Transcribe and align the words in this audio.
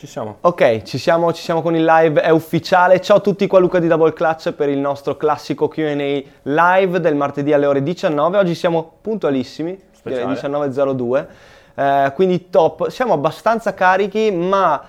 Ci 0.00 0.06
siamo. 0.06 0.38
Ok, 0.40 0.80
ci 0.84 0.96
siamo, 0.96 1.30
ci 1.34 1.42
siamo 1.42 1.60
con 1.60 1.76
il 1.76 1.84
live, 1.84 2.22
è 2.22 2.30
ufficiale. 2.30 3.02
Ciao 3.02 3.18
a 3.18 3.20
tutti, 3.20 3.46
qua 3.46 3.58
Luca 3.58 3.78
di 3.78 3.86
Double 3.86 4.14
Clutch 4.14 4.52
per 4.52 4.70
il 4.70 4.78
nostro 4.78 5.18
classico 5.18 5.68
Q&A 5.68 6.22
live 6.44 7.00
del 7.00 7.14
martedì 7.14 7.52
alle 7.52 7.66
ore 7.66 7.82
19. 7.82 8.38
Oggi 8.38 8.54
siamo 8.54 8.92
puntualissimi, 9.02 9.78
Speciale. 9.92 10.32
19.02, 10.32 11.26
eh, 11.74 12.12
quindi 12.14 12.48
top. 12.48 12.88
Siamo 12.88 13.12
abbastanza 13.12 13.74
carichi, 13.74 14.30
ma 14.30 14.82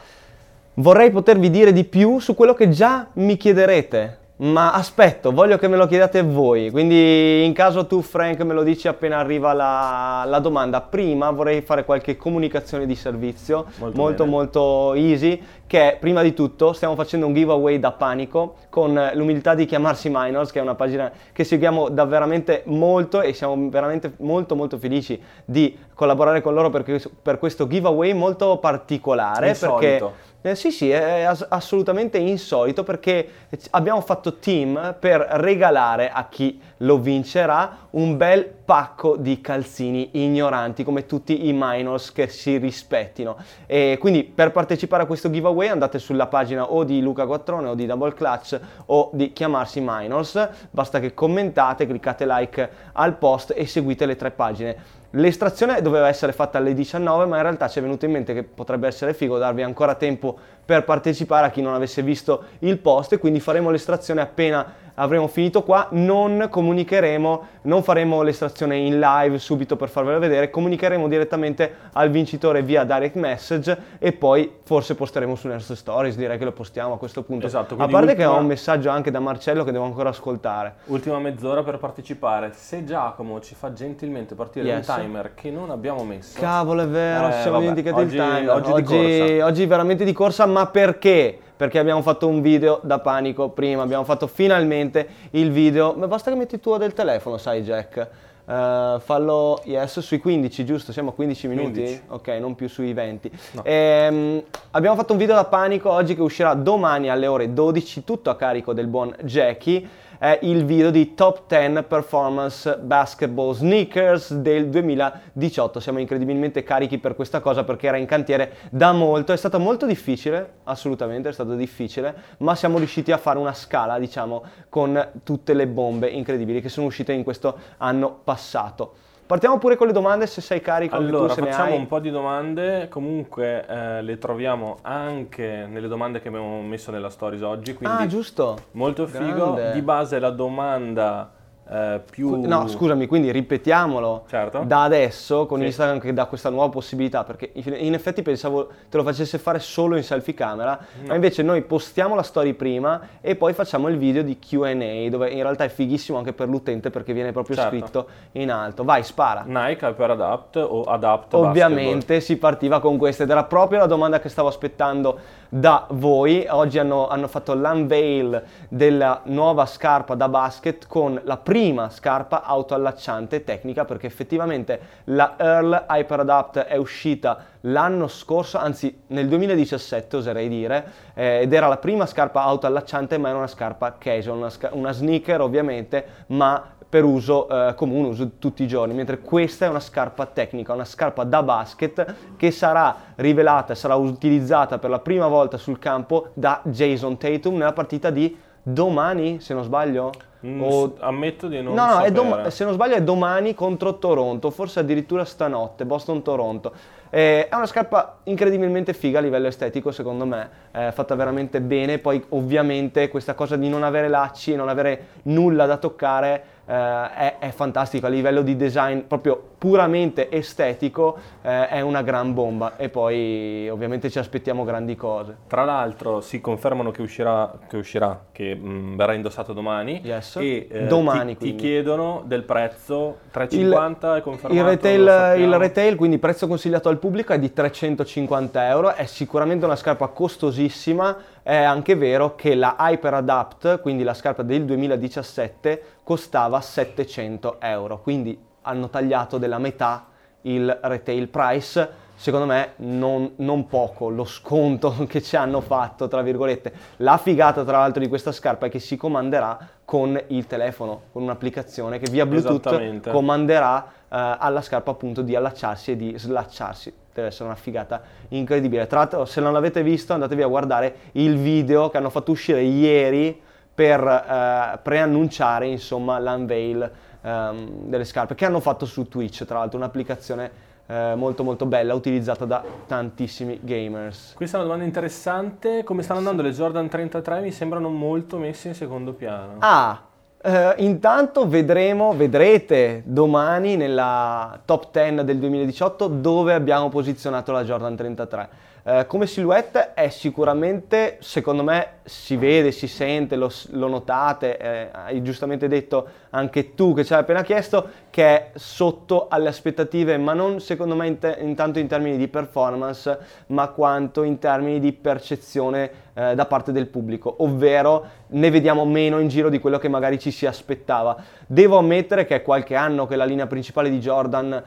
vorrei 0.76 1.12
potervi 1.12 1.50
dire 1.50 1.74
di 1.74 1.84
più 1.84 2.20
su 2.20 2.34
quello 2.34 2.54
che 2.54 2.70
già 2.70 3.08
mi 3.16 3.36
chiederete. 3.36 4.20
Ma 4.42 4.72
aspetto, 4.72 5.32
voglio 5.32 5.60
che 5.60 5.68
me 5.68 5.78
lo 5.78 5.86
chiedate 5.86 6.24
voi, 6.24 6.72
quindi 6.72 7.46
in 7.46 7.54
caso 7.54 7.86
tu 7.86 8.02
Frank 8.02 8.42
me 8.42 8.56
lo 8.56 8.64
dici 8.64 8.88
appena 8.88 9.20
arriva 9.20 9.54
la, 9.54 10.24
la 10.26 10.40
domanda, 10.40 10.82
prima 10.82 11.30
vorrei 11.30 11.62
fare 11.62 11.86
qualche 11.86 12.18
comunicazione 12.18 12.88
di 12.88 12.96
servizio. 12.96 13.68
Molto 13.78 13.96
molto 13.96 14.26
molto 14.26 14.94
easy, 14.96 15.40
che 15.72 15.96
prima 15.98 16.22
di 16.22 16.34
tutto 16.34 16.74
stiamo 16.74 16.96
facendo 16.96 17.26
un 17.28 17.34
giveaway 17.34 17.80
da 17.80 17.94
panico 17.94 18.56
con 18.68 19.12
l'umiltà 19.14 19.56
di 19.56 19.64
chiamarsi 19.66 20.10
Minors, 20.12 20.52
che 20.52 20.60
è 20.60 20.62
una 20.62 20.76
pagina 20.76 21.10
che 21.32 21.46
seguiamo 21.46 21.88
da 21.88 22.04
veramente 22.04 22.64
molto 22.66 23.22
e 23.22 23.32
siamo 23.32 23.70
veramente 23.70 24.16
molto 24.18 24.58
molto 24.58 24.78
felici 24.78 25.18
di 25.46 25.74
collaborare 25.94 26.42
con 26.42 26.54
loro 26.54 26.70
per, 26.70 26.84
questo- 26.84 27.10
per 27.22 27.40
questo 27.40 27.68
giveaway 27.68 28.12
molto 28.12 28.58
particolare. 28.58 29.54
Perché 29.58 29.66
Insolito. 29.94 30.14
eh, 30.42 30.56
sì, 30.56 30.72
sì, 30.72 30.90
è 30.92 31.22
as- 31.22 31.46
assolutamente 31.48 32.18
insolito 32.18 32.84
perché 32.84 33.26
abbiamo 33.70 34.02
fatto 34.02 34.40
team 34.40 34.98
per 35.00 35.22
regalare 35.22 36.10
a 36.10 36.28
chi 36.28 36.60
lo 36.80 36.98
vincerà 36.98 37.78
un 37.92 38.18
bel 38.18 38.56
pacco 38.72 39.18
di 39.18 39.42
calzini 39.42 40.12
ignoranti 40.14 40.86
come 40.86 41.06
tutti 41.06 41.50
i 41.50 41.52
minors 41.54 42.14
che 42.14 42.30
si 42.30 42.56
rispettino. 42.56 43.36
E 43.66 43.98
quindi 44.00 44.24
per 44.24 44.54
partecipare 44.54 45.04
a 45.04 45.06
questo 45.06 45.30
giveaway 45.30 45.68
andate 45.68 46.00
sulla 46.00 46.28
pagina 46.28 46.72
o 46.72 46.86
di 46.86 47.02
Luca 47.02 47.26
Quattrone 47.26 47.68
o 47.68 47.76
di 47.76 47.86
Double 47.86 48.14
Clutch 48.14 48.58
o 48.86 49.10
di 49.12 49.34
chiamarsi 49.34 49.82
minors, 49.84 50.48
basta 50.70 51.02
che 51.02 51.14
commentate, 51.14 51.86
cliccate 51.86 52.26
like 52.26 52.70
al 52.94 53.18
post 53.18 53.52
e 53.54 53.66
seguite 53.66 54.06
le 54.06 54.16
tre 54.16 54.32
pagine. 54.32 55.00
L'estrazione 55.16 55.82
doveva 55.82 56.08
essere 56.08 56.32
fatta 56.32 56.58
alle 56.58 56.74
19, 56.74 57.26
ma 57.26 57.36
in 57.36 57.42
realtà 57.42 57.68
ci 57.68 57.80
è 57.80 57.82
venuto 57.82 58.06
in 58.06 58.12
mente 58.12 58.34
che 58.34 58.44
potrebbe 58.44 58.88
essere 58.88 59.14
figo 59.14 59.38
darvi 59.38 59.62
ancora 59.62 59.96
tempo 59.96 60.38
per 60.64 60.86
partecipare 60.86 61.48
a 61.48 61.50
chi 61.50 61.62
non 61.62 61.74
avesse 61.74 62.02
visto 62.02 62.46
il 62.60 62.78
post 62.78 63.12
e 63.12 63.18
quindi 63.18 63.42
faremo 63.42 63.72
l'estrazione 63.72 64.22
appena 64.22 64.91
avremo 64.96 65.28
finito 65.28 65.64
qua, 65.64 65.88
non 65.92 66.48
comunicheremo, 66.50 67.48
non 67.64 67.84
faremo 67.84 68.22
l'estrazione 68.22 68.78
in 68.78 69.00
live 69.00 69.38
subito 69.40 69.76
per 69.76 69.90
farvelo 69.90 70.20
vedere, 70.20 70.50
comunicheremo 70.50 71.08
direttamente 71.08 71.74
al 71.94 72.10
vincitore 72.10 72.62
via 72.64 72.84
direct 72.84 73.16
message 73.16 73.78
e 74.00 74.12
poi 74.14 74.52
forse 74.64 74.96
posteremo 74.96 75.36
su 75.36 75.48
Nerd 75.48 75.62
Stories, 75.74 76.16
direi 76.16 76.38
che 76.38 76.46
lo 76.46 76.52
postiamo 76.52 76.94
a 76.94 76.98
questo 76.98 77.24
punto. 77.24 77.46
Esatto, 77.46 77.76
a 77.78 77.88
parte 77.88 78.16
che 78.16 78.24
ho 78.26 78.30
ultima- 78.30 78.42
un 78.42 78.46
messaggio 78.48 78.90
anche 78.90 79.12
da 79.12 79.20
Marcello 79.20 79.64
che 79.64 79.72
devo 79.72 79.86
ancora 79.86 80.10
ascoltare. 80.10 80.76
Ultima 80.86 81.20
mezz'ora 81.20 81.64
per 81.64 81.78
partecipare. 81.78 82.52
Se 82.54 82.84
Giacomo 82.84 83.40
ci 83.42 83.56
fa 83.56 83.74
gentilmente 83.74 84.36
partire 84.36 84.68
Yes. 84.68 84.88
un 84.88 84.96
timer 84.96 85.34
che 85.34 85.52
non 85.52 85.70
abbiamo 85.70 86.04
messo. 86.04 86.40
Cavolo, 86.40 86.84
è 86.84 86.88
vero, 86.88 87.28
Eh, 87.28 87.32
ci 87.34 87.42
siamo 87.42 87.60
dimenticati 87.60 88.02
oggi- 88.02 88.16
il 88.16 88.22
timer. 88.22 88.50
oggi 88.50 88.74
di 88.74 88.84
corsa. 88.84 89.46
oggi 89.46 89.66
veramente 89.66 90.04
di 90.06 90.14
corsa, 90.14 90.46
ma 90.46 90.66
perché? 90.68 91.38
Perché 91.62 91.78
abbiamo 91.78 92.02
fatto 92.02 92.28
un 92.28 92.42
video 92.42 92.80
da 92.82 92.98
panico 92.98 93.50
prima, 93.50 93.84
abbiamo 93.84 94.04
fatto 94.04 94.26
finalmente 94.26 95.08
il 95.30 95.52
video. 95.52 95.94
Ma 95.96 96.08
basta 96.08 96.32
che 96.32 96.36
metti 96.36 96.56
il 96.56 96.60
tuo 96.60 96.78
del 96.78 96.94
telefono, 96.94 97.38
sai 97.38 97.62
Jack. 97.62 97.98
Eh, 97.98 98.96
fallo, 99.00 99.62
yes, 99.66 100.00
sui 100.00 100.18
15, 100.18 100.66
giusto? 100.66 100.92
Siamo 100.92 101.12
a 101.12 101.14
15 101.14 101.48
minuti? 101.48 101.82
15. 101.82 102.02
Ok, 102.08 102.28
non 102.40 102.56
più 102.56 102.68
sui 102.68 102.94
20. 102.94 103.32
No. 103.52 103.64
Ehm, 103.64 104.42
abbiamo 104.72 104.96
fatto 104.96 105.12
un 105.12 105.20
video 105.20 105.36
da 105.36 105.46
panico 105.46 105.92
oggi 105.92 106.16
che 106.16 106.24
uscirà 106.24 106.56
domani 106.56 107.12
alle 107.12 107.28
ore 107.28 107.54
12, 107.54 108.04
tutto 108.04 108.32
a 108.32 108.36
carico 108.36 108.74
del 108.74 108.88
buon 108.88 109.16
Jackie. 109.22 109.88
È 110.22 110.38
il 110.44 110.66
video 110.66 110.92
di 110.92 111.16
Top 111.16 111.48
10 111.48 111.82
Performance 111.88 112.78
Basketball 112.78 113.56
Sneakers 113.56 114.36
del 114.36 114.70
2018. 114.70 115.80
Siamo 115.80 115.98
incredibilmente 115.98 116.62
carichi 116.62 117.00
per 117.00 117.16
questa 117.16 117.40
cosa 117.40 117.64
perché 117.64 117.88
era 117.88 117.98
in 117.98 118.06
cantiere 118.06 118.54
da 118.70 118.92
molto. 118.92 119.34
È 119.34 119.36
stato 119.36 119.58
molto 119.58 119.88
difficile, 119.88 120.58
assolutamente 120.66 121.30
è 121.30 121.34
stato 121.34 121.56
difficile, 121.56 122.14
ma 122.38 122.54
siamo 122.54 122.78
riusciti 122.78 123.12
a 123.12 123.18
fare 123.18 123.40
una 123.40 123.56
scala, 123.56 123.98
diciamo, 123.98 124.44
con 124.70 125.10
tutte 125.24 125.56
le 125.56 125.66
bombe 125.66 126.08
incredibili 126.10 126.62
che 126.62 126.70
sono 126.70 126.86
uscite 126.86 127.14
in 127.14 127.24
questo 127.24 127.58
anno 127.78 128.20
passato. 128.24 128.94
Partiamo 129.32 129.60
pure 129.60 129.78
con 129.78 129.88
le 129.88 129.94
domande 129.94 130.28
se 130.28 130.42
sei 130.42 130.60
carico 130.60 130.94
Allora, 130.94 131.34
facciamo 131.34 131.76
un 131.76 131.88
po' 131.88 132.00
di 132.00 132.12
domande, 132.12 132.90
comunque 132.90 133.66
eh, 133.66 134.02
le 134.02 134.18
troviamo 134.18 134.80
anche 134.82 135.66
nelle 135.70 135.88
domande 135.88 136.20
che 136.20 136.28
abbiamo 136.28 136.62
messo 136.62 136.92
nella 136.92 137.10
stories 137.10 137.42
oggi, 137.42 137.74
quindi 137.74 138.04
Ah, 138.04 138.08
giusto. 138.08 138.58
molto 138.72 139.08
figo. 139.08 139.54
Grande. 139.54 139.72
Di 139.72 139.82
base 139.82 140.20
la 140.20 140.32
domanda 140.32 141.32
eh, 141.72 142.02
più... 142.10 142.42
No, 142.46 142.68
scusami, 142.68 143.08
quindi 143.08 143.32
ripetiamolo 143.32 144.26
Certo. 144.28 144.64
da 144.66 144.84
adesso 144.84 145.46
con 145.46 145.60
Sì. 145.60 145.66
Instagram 145.68 146.00
che 146.00 146.12
dà 146.14 146.26
questa 146.26 146.50
nuova 146.50 146.68
possibilità, 146.68 147.24
perché 147.24 147.52
in 147.54 147.94
effetti 147.94 148.22
pensavo 148.22 148.68
te 148.90 148.98
lo 148.98 149.04
facesse 149.04 149.38
fare 149.38 149.60
solo 149.60 149.96
in 149.96 150.04
selfie 150.04 150.34
camera, 150.34 150.78
ma 151.08 151.16
invece 151.16 151.44
noi 151.44 151.62
postiamo 151.62 152.14
la 152.14 152.24
story 152.24 152.54
prima 152.54 153.00
e 153.22 153.36
poi 153.38 153.54
facciamo 153.54 153.88
il 153.88 153.98
video 153.98 154.22
di 154.22 154.38
Q&A, 154.38 155.10
dove 155.10 155.30
in 155.30 155.42
realtà 155.42 155.64
è 155.64 155.70
fighissimo 155.70 156.18
anche 156.18 156.34
per 156.34 156.50
l'utente 156.50 156.90
perché 156.90 157.14
viene 157.14 157.32
proprio 157.32 157.56
Certo. 157.56 157.70
scritto 157.78 158.08
in 158.34 158.52
alto. 158.52 158.84
Vai, 158.84 159.04
spara. 159.04 159.44
Nike 159.46 159.86
Hyper 159.86 160.12
Adapt 160.12 160.56
o 160.58 160.84
Adapt 160.84 161.34
Ovviamente 161.36 162.20
si 162.20 162.36
partiva 162.38 162.82
con 162.82 162.98
questa 162.98 163.24
ed 163.24 163.30
era 163.30 163.46
proprio 163.46 163.80
la 163.80 163.86
domanda 163.86 164.20
che 164.20 164.28
stavo 164.28 164.50
aspettando 164.50 165.20
da 165.48 165.86
voi. 165.92 166.46
Oggi 166.50 166.80
hanno, 166.80 167.08
hanno 167.08 167.28
fatto 167.28 167.54
l'unveil 167.56 168.44
della 168.68 169.22
nuova 169.26 169.66
scarpa 169.66 170.16
da 170.16 170.28
basket 170.28 170.86
con 170.88 171.20
la 171.24 171.38
prima 171.38 171.60
scarpa 171.90 172.44
autoallacciante 172.44 173.44
tecnica 173.44 173.86
perché 173.86 174.08
effettivamente 174.08 174.80
la 175.06 175.36
Earl 175.38 175.86
Hyper 175.90 176.20
Adapt 176.22 176.58
è 176.60 176.78
uscita 176.78 177.46
l'anno 177.62 178.08
scorso, 178.08 178.58
anzi 178.58 179.04
nel 179.08 179.28
2017 179.28 180.18
oserei 180.18 180.50
dire, 180.50 180.92
eh, 181.14 181.42
ed 181.42 181.54
era 181.54 181.68
la 181.68 181.78
prima 181.78 182.06
scarpa 182.06 182.42
autoallacciante 182.42 183.18
ma 183.18 183.30
era 183.30 183.38
una 183.38 183.48
scarpa 183.48 183.96
casual, 183.98 184.38
una, 184.38 184.50
sca- 184.50 184.72
una 184.74 184.92
sneaker 184.92 185.42
ovviamente, 185.42 186.06
ma 186.28 186.80
per 186.92 187.06
uso 187.06 187.48
eh, 187.48 187.74
comune, 187.76 188.10
uso 188.10 188.32
tutti 188.38 188.64
i 188.64 188.68
giorni, 188.68 188.94
mentre 188.94 189.20
questa 189.20 189.66
è 189.66 189.70
una 189.70 189.80
scarpa 189.80 190.26
tecnica, 190.26 190.74
una 190.74 190.84
scarpa 190.84 191.24
da 191.24 191.42
basket 191.42 192.16
che 192.36 192.52
sarà 192.52 192.94
rivelata, 193.16 193.76
sarà 193.76 193.96
utilizzata 193.96 194.78
per 194.78 194.90
la 194.90 195.00
prima 195.00 195.28
volta 195.28 195.58
sul 195.58 195.80
campo 195.80 196.32
da 196.34 196.60
Jason 196.66 197.18
Tatum 197.18 197.56
nella 197.56 197.72
partita 197.72 198.10
di 198.10 198.38
domani, 198.64 199.40
se 199.40 199.54
non 199.54 199.64
sbaglio. 199.64 200.12
Mm, 200.44 200.62
O- 200.62 200.96
ammetto 201.00 201.48
di 201.48 201.62
non 201.62 201.76
no, 201.76 202.00
no, 202.00 202.10
dom- 202.10 202.48
se 202.48 202.64
non 202.64 202.74
sbaglio 202.74 202.96
è 202.96 203.04
domani 203.04 203.54
contro 203.54 204.00
Toronto, 204.00 204.50
forse 204.50 204.80
addirittura 204.80 205.24
stanotte, 205.24 205.86
Boston-Toronto. 205.86 206.74
Eh, 207.12 207.48
è 207.48 207.56
una 207.56 207.68
scarpa 207.68 208.20
incredibilmente 208.24 208.94
figa 208.94 209.20
a 209.20 209.22
livello 209.22 209.48
estetico, 209.48 209.92
secondo 209.92 210.26
me, 210.26 210.50
è 210.72 210.90
fatta 210.92 211.14
veramente 211.14 211.62
bene. 211.62 212.00
Poi, 212.00 212.24
ovviamente, 212.30 213.08
questa 213.10 213.36
cosa 213.36 213.56
di 213.56 213.70
non 213.70 213.84
avere 213.84 214.08
lacci 214.08 214.54
e 214.54 214.56
non 214.56 214.70
avere 214.70 215.08
nulla 215.24 215.66
da 215.66 215.78
toccare 215.78 216.44
eh, 216.66 217.14
è, 217.14 217.36
è 217.40 217.50
fantastico. 217.52 218.06
A 218.06 218.10
livello 218.10 218.42
di 218.42 218.56
design, 218.56 219.00
proprio 219.02 219.50
puramente 219.58 220.30
estetico, 220.32 221.18
eh, 221.42 221.68
è 221.68 221.82
una 221.82 222.02
gran 222.02 222.34
bomba. 222.34 222.78
E 222.78 222.90
poi, 222.90 223.70
ovviamente, 223.70 224.10
ci 224.10 224.20
aspettiamo 224.20 224.64
grandi 224.64 224.96
cose. 224.96 225.38
Tra 225.48 225.64
l'altro 225.64 226.22
si 226.22 226.42
confermano 226.42 226.92
che 226.92 227.02
uscirà, 227.02 227.52
che, 227.68 227.78
uscirà, 227.78 228.20
che 228.32 228.56
mm, 228.56 228.96
verrà 228.96 229.14
indossato 229.14 229.54
domani 229.54 230.02
Yes. 230.04 230.38
e 230.38 230.68
eh, 230.70 230.86
Domani, 230.88 231.38
ti, 231.38 231.52
ti 231.52 231.56
chiedono 231.56 232.24
del 232.26 232.44
prezzo 232.44 233.20
3,50 233.34 234.18
è 234.18 234.22
confermato 234.22 234.54
Il 234.54 234.64
retail, 234.64 235.40
il 235.40 235.58
retail, 235.58 235.96
quindi 235.96 236.18
prezzo 236.18 236.48
consigliato 236.48 236.90
al 236.90 236.98
pubblico, 236.98 237.34
è 237.34 237.40
di 237.40 237.52
350 237.52 238.68
euro, 238.68 238.94
è 238.94 239.06
sicuramente 239.06 239.66
una 239.66 239.76
scarpa 239.76 240.08
costosissima, 240.08 241.16
è 241.44 241.56
anche 241.56 241.96
vero 241.96 242.36
che 242.36 242.56
la 242.56 242.76
Hyper 242.80 243.16
Adapt, 243.16 243.82
quindi 243.82 244.04
la 244.04 244.14
scarpa 244.14 244.44
del 244.44 244.66
2017, 244.66 245.84
costava 246.04 246.62
700 246.62 247.58
euro, 247.60 248.02
quindi 248.02 248.38
hanno 248.62 248.90
tagliato 248.90 249.38
della 249.38 249.58
metà 249.58 250.08
il 250.42 250.80
retail 250.82 251.28
price, 251.28 251.90
secondo 252.16 252.46
me 252.46 252.74
non, 252.78 253.34
non 253.38 253.66
poco 253.66 254.10
lo 254.10 254.26
sconto 254.26 254.94
che 255.10 255.22
ci 255.22 255.36
hanno 255.36 255.62
fatto, 255.62 256.08
tra 256.08 256.22
virgolette. 256.22 256.74
La 256.98 257.18
figata 257.18 257.64
tra 257.64 257.80
l'altro 257.80 258.02
di 258.02 258.08
questa 258.08 258.32
scarpa 258.32 258.68
è 258.68 258.70
che 258.70 258.80
si 258.80 258.96
comanderà 258.96 259.58
con 259.84 260.22
il 260.28 260.46
telefono, 260.48 261.02
con 261.12 261.24
un'applicazione 261.24 262.00
che 262.00 262.10
via 262.12 262.26
Bluetooth 262.26 263.10
comanderà 263.10 263.84
eh, 263.84 263.92
alla 264.10 264.62
scarpa 264.62 264.92
appunto 264.92 265.22
di 265.22 265.36
allacciarsi 265.36 265.92
e 265.92 265.96
di 265.96 266.14
slacciarsi. 266.18 266.94
Deve 267.14 267.28
essere 267.28 267.46
una 267.46 267.56
figata 267.56 268.02
incredibile. 268.30 268.88
Tra 268.88 269.00
l'altro, 269.00 269.26
se 269.26 269.42
non 269.42 269.54
l'avete 269.54 269.84
visto, 269.84 270.14
andatevi 270.14 270.42
a 270.42 270.48
guardare 270.48 270.96
il 271.14 271.38
video 271.38 271.90
che 271.90 271.98
hanno 271.98 272.10
fatto 272.10 272.32
uscire 272.32 272.62
ieri 272.62 273.40
per 273.74 274.06
eh, 274.06 274.80
preannunciare 274.82 275.68
insomma 275.68 276.20
l'unveil 276.20 276.92
ehm, 277.22 277.70
delle 277.86 278.04
scarpe 278.04 278.36
che 278.36 278.46
hanno 278.46 278.60
fatto 278.60 278.86
su 278.86 279.08
Twitch, 279.08 279.46
tra 279.46 279.60
l'altro 279.60 279.78
un'applicazione 279.78 280.70
eh, 280.88 281.14
molto 281.16 281.44
molto 281.44 281.66
bella, 281.66 281.94
utilizzata 281.94 282.46
da 282.46 282.64
tantissimi 282.86 283.60
gamers. 283.62 284.34
Questa 284.36 284.58
è 284.58 284.60
una 284.60 284.70
domanda 284.70 284.88
interessante, 284.88 285.84
come 285.84 286.04
stanno 286.04 286.20
andando 286.20 286.42
le 286.42 286.52
Jordan 286.52 286.90
33? 286.90 287.40
Mi 287.40 287.52
sembrano 287.52 287.90
molto 287.90 288.38
messe 288.38 288.70
in 288.70 288.76
secondo 288.76 289.14
piano. 289.14 289.56
Ah, 289.60 290.02
Uh, 290.44 290.74
intanto 290.78 291.48
vedremo, 291.48 292.14
vedrete 292.16 293.04
domani 293.06 293.76
nella 293.76 294.60
top 294.66 294.90
10 294.92 295.24
del 295.24 295.38
2018 295.38 296.08
dove 296.08 296.56
abbiamo 296.56 296.90
posizionato 296.90 297.52
la 297.52 297.64
Jordan 297.64 297.96
33. 297.96 298.50
Uh, 298.84 299.06
come 299.06 299.28
silhouette 299.28 299.94
è 299.94 300.10
sicuramente, 300.10 301.18
secondo 301.20 301.64
me, 301.64 302.00
si 302.04 302.36
vede, 302.36 302.72
si 302.72 302.88
sente, 302.88 303.36
lo, 303.36 303.52
lo 303.74 303.88
notate, 303.88 304.58
eh, 304.58 304.90
hai 304.92 305.22
giustamente 305.22 305.68
detto 305.68 306.08
anche 306.32 306.74
tu 306.74 306.96
che 306.96 307.06
ci 307.06 307.14
hai 307.14 307.20
appena 307.20 307.44
chiesto, 307.44 307.88
che 308.10 308.26
è 308.26 308.50
sotto 308.56 309.28
alle 309.30 309.50
aspettative, 309.50 310.18
ma 310.18 310.34
non 310.34 310.60
secondo 310.62 310.96
me 310.96 311.06
in 311.06 311.20
te, 311.20 311.38
intanto 311.42 311.78
in 311.78 311.86
termini 311.86 312.18
di 312.18 312.28
performance, 312.28 313.20
ma 313.48 313.68
quanto 313.68 314.24
in 314.24 314.40
termini 314.40 314.80
di 314.80 314.94
percezione 314.94 315.92
eh, 316.16 316.34
da 316.34 316.46
parte 316.48 316.72
del 316.72 316.88
pubblico, 316.88 317.36
ovvero 317.44 318.06
ne 318.30 318.50
vediamo 318.50 318.84
meno 318.86 319.20
in 319.20 319.28
giro 319.28 319.50
di 319.50 319.60
quello 319.60 319.78
che 319.78 319.90
magari 319.90 320.18
ci 320.18 320.32
si 320.32 320.48
aspettava. 320.48 321.16
Devo 321.46 321.78
ammettere 321.78 322.26
che 322.26 322.38
è 322.38 322.42
qualche 322.42 322.74
anno 322.74 323.06
che 323.06 323.16
la 323.16 323.26
linea 323.26 323.46
principale 323.46 323.92
di 323.92 324.00
Jordan 324.00 324.64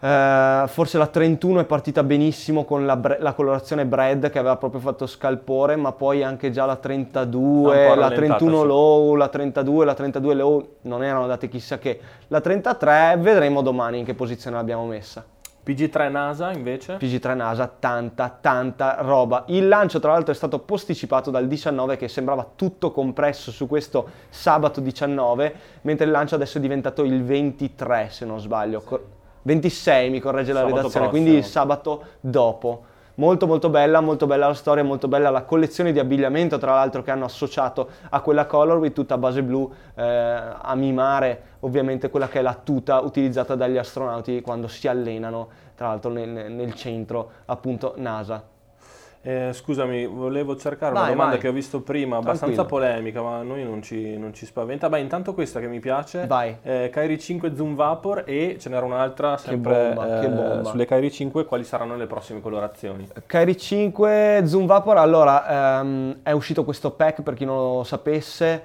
Uh, 0.00 0.68
forse 0.68 0.96
la 0.96 1.08
31 1.08 1.58
è 1.58 1.64
partita 1.64 2.04
benissimo 2.04 2.64
con 2.64 2.86
la, 2.86 2.96
bre- 2.96 3.18
la, 3.18 3.32
colorazione 3.32 3.84
bread 3.84 4.30
che 4.30 4.38
aveva 4.38 4.56
proprio 4.56 4.80
fatto 4.80 5.08
scalpore, 5.08 5.74
ma 5.74 5.90
poi 5.90 6.22
anche 6.22 6.52
già 6.52 6.66
la 6.66 6.76
32, 6.76 7.96
la 7.96 8.08
31 8.08 8.60
sì. 8.60 8.66
low, 8.66 9.14
la 9.16 9.28
32, 9.28 9.84
la 9.84 9.94
32 9.94 10.34
low 10.34 10.68
non 10.82 11.02
erano 11.02 11.22
andate 11.22 11.48
chissà 11.48 11.78
che. 11.78 11.98
La 12.28 12.40
33 12.40 13.16
vedremo 13.18 13.60
domani 13.60 13.98
in 13.98 14.04
che 14.04 14.14
posizione 14.14 14.54
l'abbiamo 14.54 14.86
messa. 14.86 15.24
PG3 15.66 16.10
NASA 16.12 16.52
invece? 16.52 16.96
PG3 16.96 17.34
NASA, 17.34 17.66
tanta, 17.66 18.38
tanta 18.40 18.98
roba. 19.00 19.44
Il 19.48 19.66
lancio 19.66 19.98
tra 19.98 20.12
l'altro 20.12 20.30
è 20.32 20.36
stato 20.36 20.60
posticipato 20.60 21.32
dal 21.32 21.48
19 21.48 21.96
che 21.96 22.06
sembrava 22.06 22.48
tutto 22.54 22.92
compresso 22.92 23.50
su 23.50 23.66
questo 23.66 24.08
sabato 24.28 24.80
19, 24.80 25.54
mentre 25.82 26.06
il 26.06 26.12
lancio 26.12 26.36
adesso 26.36 26.58
è 26.58 26.60
diventato 26.60 27.02
il 27.02 27.24
23 27.24 28.08
se 28.10 28.24
non 28.24 28.38
sbaglio. 28.38 28.80
Sì 28.86 29.16
26 29.48 30.10
mi 30.10 30.20
corregge 30.20 30.52
la 30.52 30.60
sabato 30.60 30.76
redazione, 30.76 31.08
prossimo. 31.08 31.24
quindi 31.24 31.42
sabato 31.42 32.04
dopo. 32.20 32.82
Molto 33.14 33.48
molto 33.48 33.68
bella, 33.68 34.00
molto 34.00 34.26
bella 34.26 34.46
la 34.46 34.54
storia, 34.54 34.84
molto 34.84 35.08
bella 35.08 35.30
la 35.30 35.42
collezione 35.42 35.90
di 35.90 35.98
abbigliamento 35.98 36.58
tra 36.58 36.74
l'altro 36.74 37.02
che 37.02 37.10
hanno 37.10 37.24
associato 37.24 37.88
a 38.10 38.20
quella 38.20 38.46
Colorway 38.46 38.92
tutta 38.92 39.14
a 39.14 39.18
base 39.18 39.42
blu 39.42 39.72
eh, 39.96 40.04
a 40.04 40.72
mimare 40.76 41.42
ovviamente 41.60 42.10
quella 42.10 42.28
che 42.28 42.38
è 42.38 42.42
la 42.42 42.54
tuta 42.54 43.00
utilizzata 43.00 43.56
dagli 43.56 43.76
astronauti 43.76 44.40
quando 44.40 44.68
si 44.68 44.86
allenano 44.86 45.48
tra 45.74 45.88
l'altro 45.88 46.10
nel, 46.10 46.52
nel 46.52 46.74
centro 46.74 47.30
appunto 47.46 47.94
NASA. 47.96 48.56
Eh, 49.28 49.52
scusami, 49.52 50.06
volevo 50.06 50.56
cercare 50.56 50.94
vai, 50.94 51.02
una 51.02 51.10
domanda 51.10 51.32
vai. 51.32 51.40
che 51.40 51.48
ho 51.48 51.52
visto 51.52 51.82
prima, 51.82 52.16
abbastanza 52.16 52.64
polemica, 52.64 53.20
ma 53.20 53.40
a 53.40 53.42
noi 53.42 53.62
non 53.62 53.82
ci, 53.82 54.16
non 54.16 54.32
ci, 54.32 54.46
spaventa. 54.46 54.88
Beh, 54.88 55.00
intanto 55.00 55.34
questa 55.34 55.60
che 55.60 55.66
mi 55.66 55.80
piace, 55.80 56.26
vai. 56.26 56.56
Eh, 56.62 56.88
Kairi 56.90 57.18
5 57.18 57.54
Zoom 57.54 57.74
Vapor 57.74 58.22
e 58.24 58.56
ce 58.58 58.70
n'era 58.70 58.86
un'altra 58.86 59.36
sempre 59.36 59.92
bomba, 59.92 60.62
eh, 60.62 60.64
sulle 60.64 60.86
Kairi 60.86 61.10
5, 61.10 61.44
quali 61.44 61.64
saranno 61.64 61.94
le 61.96 62.06
prossime 62.06 62.40
colorazioni? 62.40 63.06
Kairi 63.26 63.54
5 63.54 64.44
Zoom 64.46 64.64
Vapor, 64.64 64.96
allora 64.96 65.80
ehm, 65.80 66.20
è 66.22 66.32
uscito 66.32 66.64
questo 66.64 66.92
pack 66.92 67.20
per 67.20 67.34
chi 67.34 67.44
non 67.44 67.56
lo 67.56 67.84
sapesse, 67.84 68.62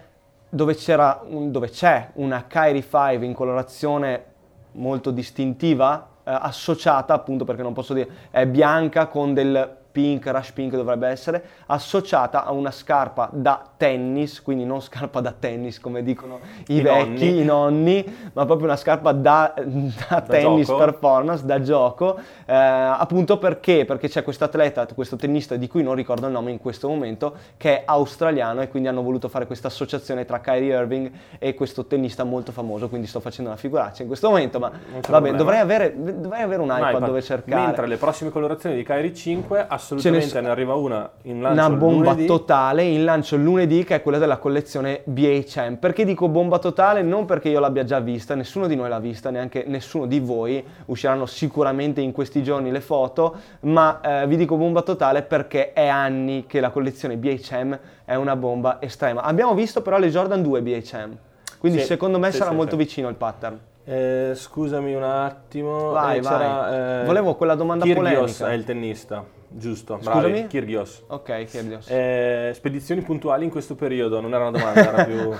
dove, 0.47 0.77
un, 1.25 1.51
dove 1.51 1.69
c'è 1.71 2.11
una 2.13 2.45
Kairi 2.47 2.81
5 2.81 3.25
in 3.25 3.33
colorazione 3.33 4.23
molto 4.71 5.11
distintiva, 5.11 6.07
eh, 6.23 6.31
associata 6.31 7.13
appunto 7.13 7.43
perché 7.43 7.63
non 7.63 7.73
posso 7.73 7.93
dire, 7.93 8.07
è 8.31 8.45
bianca 8.45 9.07
con 9.07 9.33
del 9.33 9.81
pink, 9.93 10.25
rush 10.25 10.51
pink 10.51 10.75
dovrebbe 10.75 11.07
essere, 11.07 11.43
associata 11.67 12.43
a 12.43 12.51
una 12.51 12.71
scarpa 12.71 13.29
da 13.31 13.63
tennis, 13.77 14.41
quindi 14.41 14.65
non 14.65 14.81
scarpa 14.81 15.21
da 15.21 15.31
tennis 15.31 15.79
come 15.79 16.01
dicono 16.01 16.39
i, 16.67 16.77
I 16.77 16.81
vecchi, 16.81 17.25
nonni. 17.25 17.39
i 17.39 17.45
nonni, 17.45 18.17
ma 18.33 18.45
proprio 18.45 18.65
una 18.65 18.75
scarpa 18.75 19.11
da, 19.11 19.53
da, 19.55 19.91
da 20.09 20.21
tennis 20.21 20.65
gioco. 20.65 20.83
performance, 20.83 21.45
da 21.45 21.61
gioco, 21.61 22.17
eh, 22.45 22.53
appunto 22.55 23.37
perché? 23.37 23.85
Perché 23.85 24.09
c'è 24.09 24.23
questo 24.23 24.45
atleta, 24.45 24.87
questo 24.95 25.15
tennista 25.15 25.55
di 25.55 25.67
cui 25.67 25.83
non 25.83 25.93
ricordo 25.93 26.25
il 26.25 26.33
nome 26.33 26.49
in 26.49 26.57
questo 26.57 26.87
momento, 26.87 27.35
che 27.55 27.81
è 27.81 27.83
australiano 27.85 28.61
e 28.61 28.69
quindi 28.69 28.89
hanno 28.89 29.03
voluto 29.03 29.29
fare 29.29 29.45
questa 29.45 29.67
associazione 29.67 30.25
tra 30.25 30.39
Kyrie 30.39 30.75
Irving 30.75 31.11
e 31.37 31.53
questo 31.53 31.85
tennista 31.85 32.23
molto 32.23 32.51
famoso, 32.51 32.89
quindi 32.89 33.05
sto 33.05 33.19
facendo 33.19 33.51
una 33.51 33.59
figuraccia 33.59 34.01
in 34.01 34.07
questo 34.07 34.29
momento, 34.29 34.57
ma 34.57 34.71
vabbè, 35.07 35.33
dovrei 35.35 35.59
avere, 35.59 35.93
dovrei 35.95 36.41
avere, 36.41 36.61
un 36.63 36.69
iPad, 36.69 36.81
un 36.81 36.89
iPad 36.89 37.05
dove 37.05 37.21
cercare. 37.21 37.65
Mentre 37.65 37.85
le 37.85 37.97
prossime 37.97 38.31
colorazioni 38.31 38.75
di 38.75 38.83
Kyrie 38.83 39.13
5 39.13 39.67
assolutamente 39.83 40.33
ne, 40.35 40.41
ne, 40.41 40.49
arriva 40.49 40.73
una 40.75 41.09
in 41.23 41.41
lancio 41.41 41.65
Una 41.65 41.77
bomba 41.77 42.11
lunedì. 42.11 42.25
totale 42.25 42.83
in 42.83 43.03
lancio 43.03 43.35
lunedì 43.35 43.83
che 43.83 43.95
è 43.95 44.01
quella 44.01 44.17
della 44.17 44.37
collezione 44.37 45.01
BHM. 45.03 45.75
Perché 45.75 46.05
dico 46.05 46.27
bomba 46.29 46.59
totale? 46.59 47.01
Non 47.01 47.25
perché 47.25 47.49
io 47.49 47.59
l'abbia 47.59 47.83
già 47.83 47.99
vista, 47.99 48.35
nessuno 48.35 48.67
di 48.67 48.75
noi 48.75 48.89
l'ha 48.89 48.99
vista, 48.99 49.29
neanche 49.29 49.65
nessuno 49.67 50.05
di 50.05 50.19
voi. 50.19 50.63
Usciranno 50.85 51.25
sicuramente 51.25 52.01
in 52.01 52.11
questi 52.11 52.41
giorni 52.41 52.71
le 52.71 52.81
foto, 52.81 53.35
ma 53.61 53.99
eh, 54.01 54.27
vi 54.27 54.37
dico 54.37 54.55
bomba 54.55 54.81
totale 54.81 55.21
perché 55.21 55.73
è 55.73 55.87
anni 55.87 56.45
che 56.47 56.59
la 56.59 56.69
collezione 56.69 57.17
BHM 57.17 57.79
è 58.05 58.15
una 58.15 58.35
bomba 58.35 58.81
estrema. 58.81 59.21
Abbiamo 59.21 59.53
visto 59.53 59.81
però 59.81 59.97
le 59.97 60.09
Jordan 60.09 60.41
2 60.41 60.61
BHM. 60.61 61.17
Quindi 61.59 61.79
sì, 61.79 61.85
secondo 61.85 62.19
me 62.19 62.31
sì, 62.31 62.37
sarà 62.37 62.49
sì, 62.49 62.55
molto 62.55 62.75
vicino 62.75 63.07
il 63.07 63.15
pattern. 63.15 63.59
Eh, 63.85 64.31
scusami 64.33 64.93
un 64.93 65.03
attimo. 65.03 65.91
Vai, 65.91 66.17
eh, 66.17 66.21
vai. 66.21 67.01
Eh, 67.01 67.05
Volevo 67.05 67.35
quella 67.35 67.55
domanda 67.55 67.83
Kyrgios 67.83 68.37
polemica. 68.37 68.49
è 68.49 68.53
il 68.53 68.63
tennista. 68.63 69.25
Giusto, 69.55 69.97
Scusami? 69.97 70.19
bravi, 70.19 70.47
Kyrgios. 70.47 71.03
Ok, 71.07 71.45
Kyrgios. 71.45 71.89
Eh, 71.89 72.51
spedizioni 72.55 73.01
puntuali 73.01 73.43
in 73.43 73.51
questo 73.51 73.75
periodo, 73.75 74.19
non 74.19 74.33
era 74.33 74.47
una 74.47 74.57
domanda, 74.57 74.93
era 74.93 75.03
più... 75.03 75.31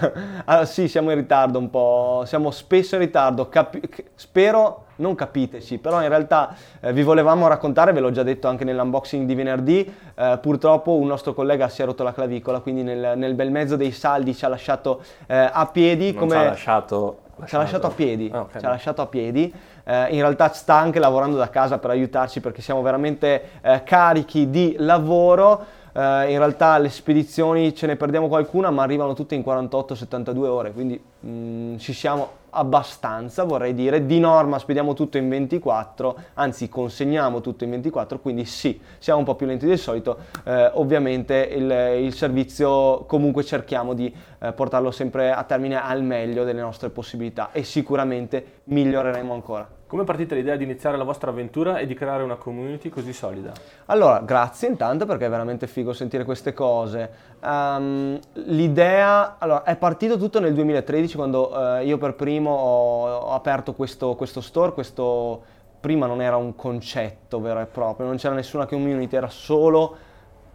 allora, 0.45 0.65
sì, 0.65 0.88
siamo 0.88 1.10
in 1.10 1.18
ritardo 1.18 1.57
un 1.57 1.69
po', 1.69 2.24
siamo 2.25 2.51
spesso 2.51 2.95
in 2.95 3.01
ritardo, 3.01 3.50
Capi- 3.50 3.81
spero 4.13 4.86
non 4.95 5.15
capiteci, 5.15 5.80
però 5.80 6.01
in 6.01 6.10
realtà 6.10 6.56
eh, 6.80 6.94
vi 6.94 7.01
volevamo 7.01 7.48
raccontare, 7.48 7.92
ve 7.92 8.00
l'ho 8.00 8.12
già 8.12 8.24
detto 8.24 8.48
anche 8.48 8.63
nell'unboxing 8.63 9.25
di 9.25 9.33
venerdì, 9.33 9.94
eh, 10.15 10.38
purtroppo 10.39 10.95
un 10.95 11.07
nostro 11.07 11.33
collega 11.33 11.68
si 11.69 11.81
è 11.81 11.86
rotto 11.86 12.04
la 12.04 12.13
clavicola, 12.13 12.60
quindi 12.60 12.83
nel, 12.83 13.18
nel 13.18 13.33
bel 13.33 13.50
mezzo 13.50 13.75
dei 13.75 13.92
saldi 13.92 14.36
ci 14.36 14.45
ha 14.45 14.50
lasciato 14.50 15.01
eh, 15.25 15.50
a 15.51 15.65
piedi. 15.65 16.12
Non 16.12 16.19
come... 16.19 16.31
ci 16.31 16.38
ha 16.38 16.44
lasciato 16.44 17.18
ci 17.45 17.55
ha 17.55 17.57
lasciato 17.57 17.87
a 17.87 17.91
piedi, 17.91 18.29
ah, 18.33 18.41
okay. 18.41 18.59
ci 18.59 18.65
ha 18.65 18.69
lasciato 18.69 19.01
a 19.01 19.07
piedi. 19.07 19.53
Eh, 19.83 20.07
in 20.11 20.19
realtà 20.21 20.49
sta 20.49 20.75
anche 20.75 20.99
lavorando 20.99 21.37
da 21.37 21.49
casa 21.49 21.77
per 21.77 21.89
aiutarci 21.89 22.39
perché 22.39 22.61
siamo 22.61 22.81
veramente 22.81 23.49
eh, 23.61 23.83
carichi 23.83 24.49
di 24.49 24.75
lavoro. 24.79 25.65
Eh, 25.93 26.31
in 26.31 26.37
realtà 26.37 26.77
le 26.77 26.89
spedizioni 26.89 27.75
ce 27.75 27.88
ne 27.88 27.95
perdiamo 27.95 28.27
qualcuna, 28.27 28.69
ma 28.69 28.83
arrivano 28.83 29.13
tutte 29.13 29.35
in 29.35 29.41
48-72 29.41 30.38
ore, 30.45 30.71
quindi 30.71 31.01
mh, 31.19 31.29
mm, 31.29 31.77
ci 31.77 31.93
siamo 31.93 32.41
abbastanza, 32.53 33.43
vorrei 33.43 33.74
dire. 33.74 34.05
Di 34.05 34.19
norma 34.19 34.60
spediamo 34.60 34.93
tutto 34.93 35.17
in 35.17 35.27
24, 35.27 36.15
anzi 36.36 36.69
consegniamo 36.69 37.41
tutto 37.41 37.63
in 37.63 37.72
24, 37.72 38.19
quindi 38.19 38.45
sì, 38.45 38.79
siamo 39.00 39.19
un 39.19 39.25
po' 39.25 39.36
più 39.36 39.45
lenti 39.45 39.65
del 39.65 39.77
solito. 39.77 40.17
Eh, 40.43 40.72
ovviamente 40.74 41.36
il, 41.36 42.05
il, 42.05 42.13
servizio 42.13 43.05
comunque 43.05 43.43
cerchiamo 43.43 43.93
di 43.93 44.13
eh, 44.39 44.53
portarlo 44.53 44.91
sempre 44.91 45.31
a 45.31 45.43
termine 45.43 45.81
al 45.81 46.03
meglio 46.03 46.43
delle 46.43 46.62
nostre 46.62 46.89
possibilità 46.89 47.51
e 47.51 47.63
sicuramente 47.63 48.62
miglioreremo 48.65 49.33
ancora. 49.33 49.81
Come 49.93 50.05
partite 50.05 50.33
l'idea 50.33 50.55
di 50.55 50.63
iniziare 50.63 50.97
la 50.97 51.03
vostra 51.03 51.29
avventura 51.29 51.77
e 51.77 51.85
di 51.85 51.93
creare 51.93 52.23
una 52.23 52.33
community 52.33 52.89
così 52.89 53.13
solida? 53.13 53.51
Allora, 53.85 54.21
grazie 54.21 54.67
intanto 54.67 55.05
perché 55.05 55.27
è 55.27 55.29
veramente 55.29 55.67
figo 55.67 55.93
sentire 55.93 56.23
queste 56.23 56.51
cose. 56.51 57.12
Um, 57.43 58.17
l'idea, 58.45 59.35
allora, 59.38 59.62
è 59.62 59.75
partito 59.75 60.17
tutto 60.17 60.39
nel 60.39 60.55
2013 60.55 61.15
quando 61.15 61.51
uh, 61.51 61.83
io 61.83 62.00
per 62.00 62.15
primo 62.15 62.50
ho, 62.50 63.07
ho 63.07 63.33
aperto 63.33 63.73
questo, 63.73 64.15
questo 64.15 64.41
store, 64.41 64.73
questo 64.73 65.43
prima 65.79 66.07
non 66.07 66.23
era 66.23 66.38
un 66.38 66.55
concetto 66.55 67.39
vero 67.39 67.59
e 67.59 67.67
proprio, 67.67 68.07
non 68.07 68.15
c'era 68.15 68.33
nessuna 68.33 68.65
community, 68.65 69.15
era 69.15 69.29
solo, 69.29 69.95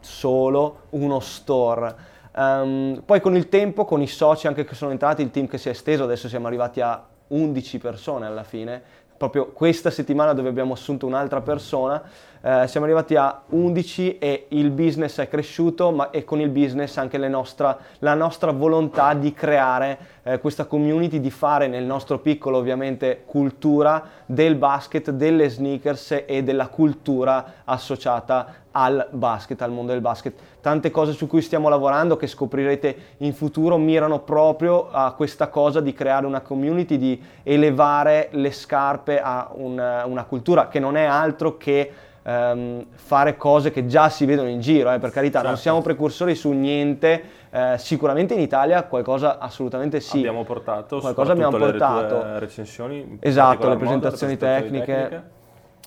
solo 0.00 0.78
uno 0.90 1.20
store. 1.20 1.94
Um, 2.34 3.02
poi 3.06 3.20
con 3.20 3.36
il 3.36 3.48
tempo, 3.48 3.84
con 3.84 4.02
i 4.02 4.08
soci 4.08 4.48
anche 4.48 4.64
che 4.64 4.74
sono 4.74 4.90
entrati, 4.90 5.22
il 5.22 5.30
team 5.30 5.46
che 5.46 5.58
si 5.58 5.68
è 5.68 5.70
esteso, 5.70 6.02
adesso 6.02 6.28
siamo 6.28 6.48
arrivati 6.48 6.80
a 6.80 7.06
11 7.28 7.78
persone 7.78 8.26
alla 8.26 8.42
fine, 8.42 9.06
proprio 9.18 9.48
questa 9.48 9.90
settimana 9.90 10.32
dove 10.32 10.48
abbiamo 10.48 10.72
assunto 10.72 11.04
un'altra 11.06 11.42
persona, 11.42 12.02
eh, 12.48 12.66
siamo 12.66 12.86
arrivati 12.86 13.14
a 13.14 13.42
11 13.48 14.16
e 14.16 14.46
il 14.48 14.70
business 14.70 15.20
è 15.20 15.28
cresciuto, 15.28 15.90
ma 15.90 16.08
e 16.08 16.24
con 16.24 16.40
il 16.40 16.48
business 16.48 16.96
anche 16.96 17.18
nostra, 17.18 17.76
la 17.98 18.14
nostra 18.14 18.52
volontà 18.52 19.12
di 19.12 19.34
creare 19.34 19.98
eh, 20.22 20.38
questa 20.38 20.64
community 20.64 21.20
di 21.20 21.30
fare 21.30 21.66
nel 21.66 21.84
nostro 21.84 22.20
piccolo 22.20 22.56
ovviamente 22.56 23.24
cultura 23.26 24.02
del 24.24 24.54
basket, 24.54 25.10
delle 25.10 25.50
sneakers 25.50 26.22
e 26.24 26.42
della 26.42 26.68
cultura 26.68 27.52
associata 27.64 28.64
al 28.70 29.08
basket, 29.10 29.60
al 29.60 29.72
mondo 29.72 29.92
del 29.92 30.00
basket. 30.00 30.34
Tante 30.62 30.90
cose 30.90 31.12
su 31.12 31.26
cui 31.26 31.42
stiamo 31.42 31.68
lavorando 31.68 32.16
che 32.16 32.26
scoprirete 32.26 32.96
in 33.18 33.34
futuro 33.34 33.76
mirano 33.76 34.20
proprio 34.20 34.88
a 34.90 35.12
questa 35.12 35.48
cosa 35.48 35.80
di 35.80 35.92
creare 35.92 36.24
una 36.24 36.40
community, 36.40 36.96
di 36.96 37.22
elevare 37.42 38.28
le 38.32 38.52
scarpe 38.52 39.20
a 39.20 39.50
una, 39.52 40.06
una 40.06 40.24
cultura 40.24 40.68
che 40.68 40.78
non 40.78 40.96
è 40.96 41.04
altro 41.04 41.58
che 41.58 41.92
um, 42.28 42.86
fare 42.94 43.36
cose 43.36 43.70
che 43.70 43.86
già 43.86 44.08
si 44.08 44.26
vedono 44.26 44.48
in 44.48 44.60
giro, 44.60 44.92
eh, 44.92 44.98
per 44.98 45.10
carità, 45.10 45.38
certo. 45.38 45.48
non 45.48 45.56
siamo 45.56 45.80
precursori 45.80 46.34
su 46.34 46.50
niente, 46.50 47.22
eh, 47.50 47.74
sicuramente 47.78 48.34
in 48.34 48.40
Italia 48.40 48.82
qualcosa 48.84 49.38
assolutamente 49.38 50.00
sì. 50.00 50.18
Abbiamo 50.18 50.44
portato, 50.44 50.98
qualcosa 51.00 51.32
abbiamo 51.32 51.56
portato. 51.56 52.22
Le 52.22 52.38
recensioni, 52.38 53.18
esatto, 53.20 53.68
le 53.68 53.76
presentazioni, 53.76 54.34
modo, 54.34 54.44
le 54.44 54.56
presentazioni 54.58 54.82
tecniche. 54.82 54.84
tecniche. 54.84 55.36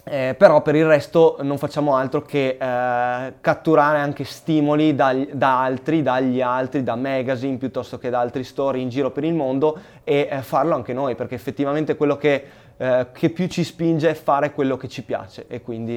Eh, 0.04 0.34
però 0.36 0.64
per 0.64 0.74
il 0.74 0.86
resto 0.88 1.38
non 1.42 1.60
facciamo 1.60 1.96
altro 1.96 2.24
che 2.24 2.58
eh, 2.60 3.34
catturare 3.40 4.00
anche 4.00 4.24
stimoli 4.24 4.96
dagli, 4.96 5.30
da 5.32 5.62
altri, 5.62 6.02
dagli 6.02 6.42
altri, 6.42 6.82
da 6.82 6.96
magazine 6.96 7.58
piuttosto 7.58 8.00
che 8.00 8.10
da 8.10 8.20
altri 8.20 8.44
store 8.44 8.80
in 8.80 8.90
giro 8.90 9.12
per 9.12 9.24
il 9.24 9.36
mondo 9.36 9.78
e 10.04 10.28
eh, 10.32 10.42
farlo 10.42 10.74
anche 10.74 10.94
noi 10.94 11.14
perché 11.14 11.36
effettivamente 11.36 11.96
quello 11.96 12.18
che, 12.18 12.44
eh, 12.78 13.08
che 13.12 13.30
più 13.30 13.46
ci 13.46 13.64
spinge 13.64 14.10
è 14.10 14.14
fare 14.16 14.54
quello 14.54 14.76
che 14.76 14.88
ci 14.88 15.04
piace 15.04 15.46
e 15.48 15.62
quindi 15.62 15.96